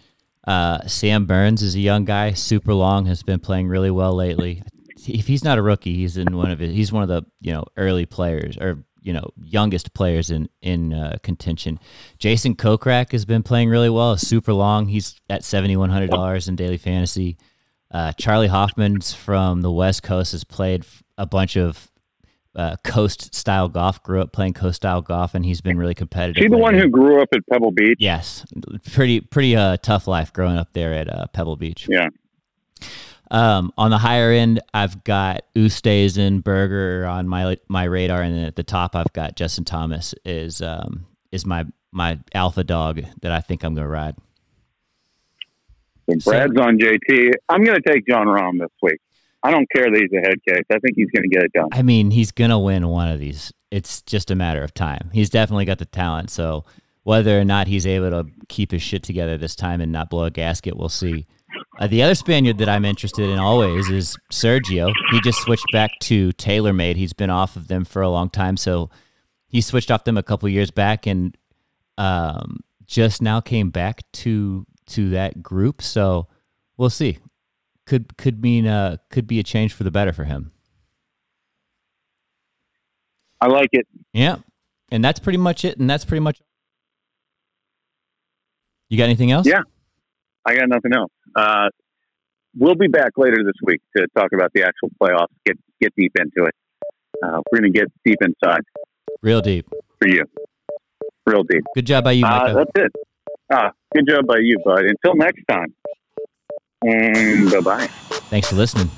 uh, 0.47 0.85
Sam 0.87 1.25
Burns 1.25 1.61
is 1.61 1.75
a 1.75 1.79
young 1.79 2.05
guy, 2.05 2.33
super 2.33 2.73
long, 2.73 3.05
has 3.05 3.23
been 3.23 3.39
playing 3.39 3.67
really 3.67 3.91
well 3.91 4.13
lately. 4.13 4.63
If 5.07 5.27
he's 5.27 5.43
not 5.43 5.57
a 5.57 5.61
rookie, 5.61 5.95
he's 5.95 6.17
in 6.17 6.37
one 6.37 6.51
of 6.51 6.59
his, 6.59 6.73
He's 6.73 6.91
one 6.91 7.03
of 7.03 7.09
the 7.09 7.23
you 7.41 7.51
know 7.51 7.65
early 7.75 8.05
players 8.05 8.57
or 8.57 8.85
you 9.03 9.13
know 9.13 9.29
youngest 9.43 9.93
players 9.93 10.31
in 10.31 10.49
in 10.61 10.93
uh, 10.93 11.17
contention. 11.21 11.79
Jason 12.17 12.55
Kokrak 12.55 13.11
has 13.11 13.25
been 13.25 13.43
playing 13.43 13.69
really 13.69 13.89
well, 13.89 14.17
super 14.17 14.53
long. 14.53 14.87
He's 14.87 15.19
at 15.29 15.43
seventy 15.43 15.75
one 15.75 15.89
hundred 15.89 16.09
dollars 16.09 16.47
in 16.47 16.55
daily 16.55 16.77
fantasy. 16.77 17.37
Uh, 17.91 18.11
Charley 18.13 18.47
Hoffman's 18.47 19.13
from 19.13 19.61
the 19.61 19.71
West 19.71 20.01
Coast 20.01 20.31
has 20.31 20.43
played 20.43 20.83
a 21.17 21.27
bunch 21.27 21.55
of 21.55 21.91
uh, 22.55 22.75
coast 22.83 23.35
style 23.35 23.69
golf. 23.69 24.01
Grew 24.01 24.21
up 24.21 24.31
playing 24.31 24.53
coast 24.53 24.77
style 24.77 25.01
golf, 25.01 25.35
and 25.35 25.45
he's 25.45 25.61
been 25.61 25.77
really 25.77 25.93
competitive. 25.93 26.41
She 26.41 26.47
the 26.47 26.57
one 26.57 26.73
who 26.73 26.87
grew 26.89 27.21
up 27.21 27.29
at 27.33 27.41
Pebble 27.51 27.71
Beach. 27.71 27.97
Yes, 27.99 28.45
pretty 28.91 29.21
pretty 29.21 29.55
uh, 29.55 29.77
tough 29.77 30.07
life 30.07 30.33
growing 30.33 30.57
up 30.57 30.73
there 30.73 30.93
at 30.93 31.13
uh, 31.13 31.27
Pebble 31.33 31.55
Beach. 31.55 31.87
Yeah. 31.89 32.07
Um, 33.31 33.73
on 33.77 33.89
the 33.89 33.97
higher 33.97 34.31
end, 34.31 34.61
I've 34.73 35.03
got 35.03 35.43
Ustazen 35.55 36.43
Berger 36.43 37.05
on 37.05 37.27
my 37.27 37.57
my 37.67 37.85
radar, 37.85 38.21
and 38.21 38.35
then 38.35 38.45
at 38.45 38.55
the 38.55 38.63
top, 38.63 38.95
I've 38.95 39.11
got 39.13 39.35
Justin 39.35 39.65
Thomas 39.65 40.13
is 40.25 40.61
um, 40.61 41.05
is 41.31 41.45
my 41.45 41.65
my 41.91 42.19
alpha 42.33 42.63
dog 42.63 43.01
that 43.21 43.31
I 43.31 43.41
think 43.41 43.63
I'm 43.63 43.73
going 43.73 43.85
to 43.85 43.89
ride. 43.89 44.15
So 46.09 46.31
Brad's 46.31 46.57
on 46.59 46.77
JT. 46.77 47.31
I'm 47.49 47.63
going 47.63 47.79
to 47.81 47.89
take 47.89 48.05
Jon 48.07 48.27
Rahm 48.27 48.59
this 48.59 48.71
week. 48.81 48.99
I 49.43 49.51
don't 49.51 49.69
care 49.71 49.85
that 49.85 49.99
he's 49.99 50.11
a 50.17 50.21
head 50.21 50.37
case. 50.47 50.65
I 50.71 50.79
think 50.79 50.95
he's 50.95 51.09
going 51.11 51.29
to 51.29 51.29
get 51.29 51.43
it 51.43 51.51
done. 51.53 51.69
I 51.71 51.81
mean, 51.81 52.11
he's 52.11 52.31
gonna 52.31 52.59
win 52.59 52.87
one 52.87 53.09
of 53.09 53.19
these. 53.19 53.51
It's 53.71 54.01
just 54.01 54.31
a 54.31 54.35
matter 54.35 54.63
of 54.63 54.73
time. 54.73 55.09
He's 55.11 55.29
definitely 55.29 55.65
got 55.65 55.79
the 55.79 55.85
talent. 55.85 56.29
So 56.29 56.63
whether 57.03 57.39
or 57.39 57.43
not 57.43 57.67
he's 57.67 57.85
able 57.85 58.11
to 58.11 58.29
keep 58.47 58.71
his 58.71 58.81
shit 58.81 59.03
together 59.03 59.37
this 59.37 59.55
time 59.55 59.81
and 59.81 59.91
not 59.91 60.09
blow 60.09 60.23
a 60.23 60.31
gasket, 60.31 60.77
we'll 60.77 60.89
see. 60.89 61.25
Uh, 61.79 61.87
the 61.87 62.03
other 62.03 62.15
Spaniard 62.15 62.59
that 62.59 62.69
I'm 62.69 62.85
interested 62.85 63.29
in 63.29 63.39
always 63.39 63.89
is 63.89 64.15
Sergio. 64.31 64.93
He 65.11 65.21
just 65.21 65.39
switched 65.39 65.65
back 65.71 65.91
to 66.01 66.29
TaylorMade. 66.33 66.95
He's 66.95 67.13
been 67.13 67.31
off 67.31 67.55
of 67.55 67.67
them 67.67 67.83
for 67.83 68.01
a 68.01 68.09
long 68.09 68.29
time, 68.29 68.57
so 68.57 68.89
he 69.47 69.59
switched 69.59 69.89
off 69.89 70.03
them 70.03 70.17
a 70.17 70.23
couple 70.23 70.47
years 70.49 70.69
back 70.69 71.07
and 71.07 71.35
um, 71.97 72.59
just 72.85 73.21
now 73.21 73.41
came 73.41 73.69
back 73.71 74.01
to 74.13 74.65
to 74.85 75.09
that 75.11 75.41
group. 75.41 75.81
So 75.81 76.27
we'll 76.77 76.89
see. 76.91 77.17
Could 77.85 78.17
could 78.17 78.41
mean 78.41 78.67
uh, 78.67 78.97
could 79.09 79.25
be 79.25 79.39
a 79.39 79.43
change 79.43 79.73
for 79.73 79.83
the 79.83 79.91
better 79.91 80.13
for 80.13 80.25
him. 80.25 80.51
I 83.41 83.47
like 83.47 83.69
it. 83.73 83.85
Yeah. 84.13 84.37
And 84.89 85.03
that's 85.03 85.19
pretty 85.19 85.37
much 85.37 85.65
it. 85.65 85.77
And 85.77 85.89
that's 85.89 86.05
pretty 86.05 86.21
much. 86.21 86.41
You 88.89 88.97
got 88.97 89.05
anything 89.05 89.31
else? 89.31 89.45
Yeah. 89.45 89.63
I 90.45 90.55
got 90.55 90.69
nothing 90.69 90.93
else. 90.93 91.11
Uh, 91.35 91.69
we'll 92.57 92.75
be 92.75 92.87
back 92.87 93.11
later 93.17 93.37
this 93.43 93.55
week 93.63 93.81
to 93.97 94.07
talk 94.15 94.31
about 94.33 94.51
the 94.53 94.63
actual 94.63 94.89
playoffs. 95.01 95.27
Get 95.45 95.57
get 95.81 95.93
deep 95.97 96.13
into 96.19 96.47
it. 96.47 96.55
Uh, 97.23 97.41
we're 97.51 97.59
going 97.59 97.71
to 97.73 97.79
get 97.79 97.87
deep 98.05 98.17
inside 98.21 98.61
Real 99.21 99.41
deep. 99.41 99.67
for 99.99 100.07
you, 100.07 100.23
real 101.25 101.43
deep. 101.43 101.63
Good 101.75 101.85
job 101.85 102.03
by 102.03 102.11
you, 102.13 102.25
Uh, 102.25 102.29
Micah. 102.29 102.53
that's 102.73 102.85
it. 102.87 102.91
Ah, 103.51 103.71
good 103.93 104.07
job 104.07 104.25
by 104.27 104.37
you, 104.39 104.57
bud. 104.65 104.83
Until 104.85 105.15
next 105.15 105.43
time. 105.49 105.73
And 106.81 107.49
bye 107.51 107.59
bye. 107.61 107.87
Thanks 108.29 108.49
for 108.49 108.55
listening. 108.55 108.89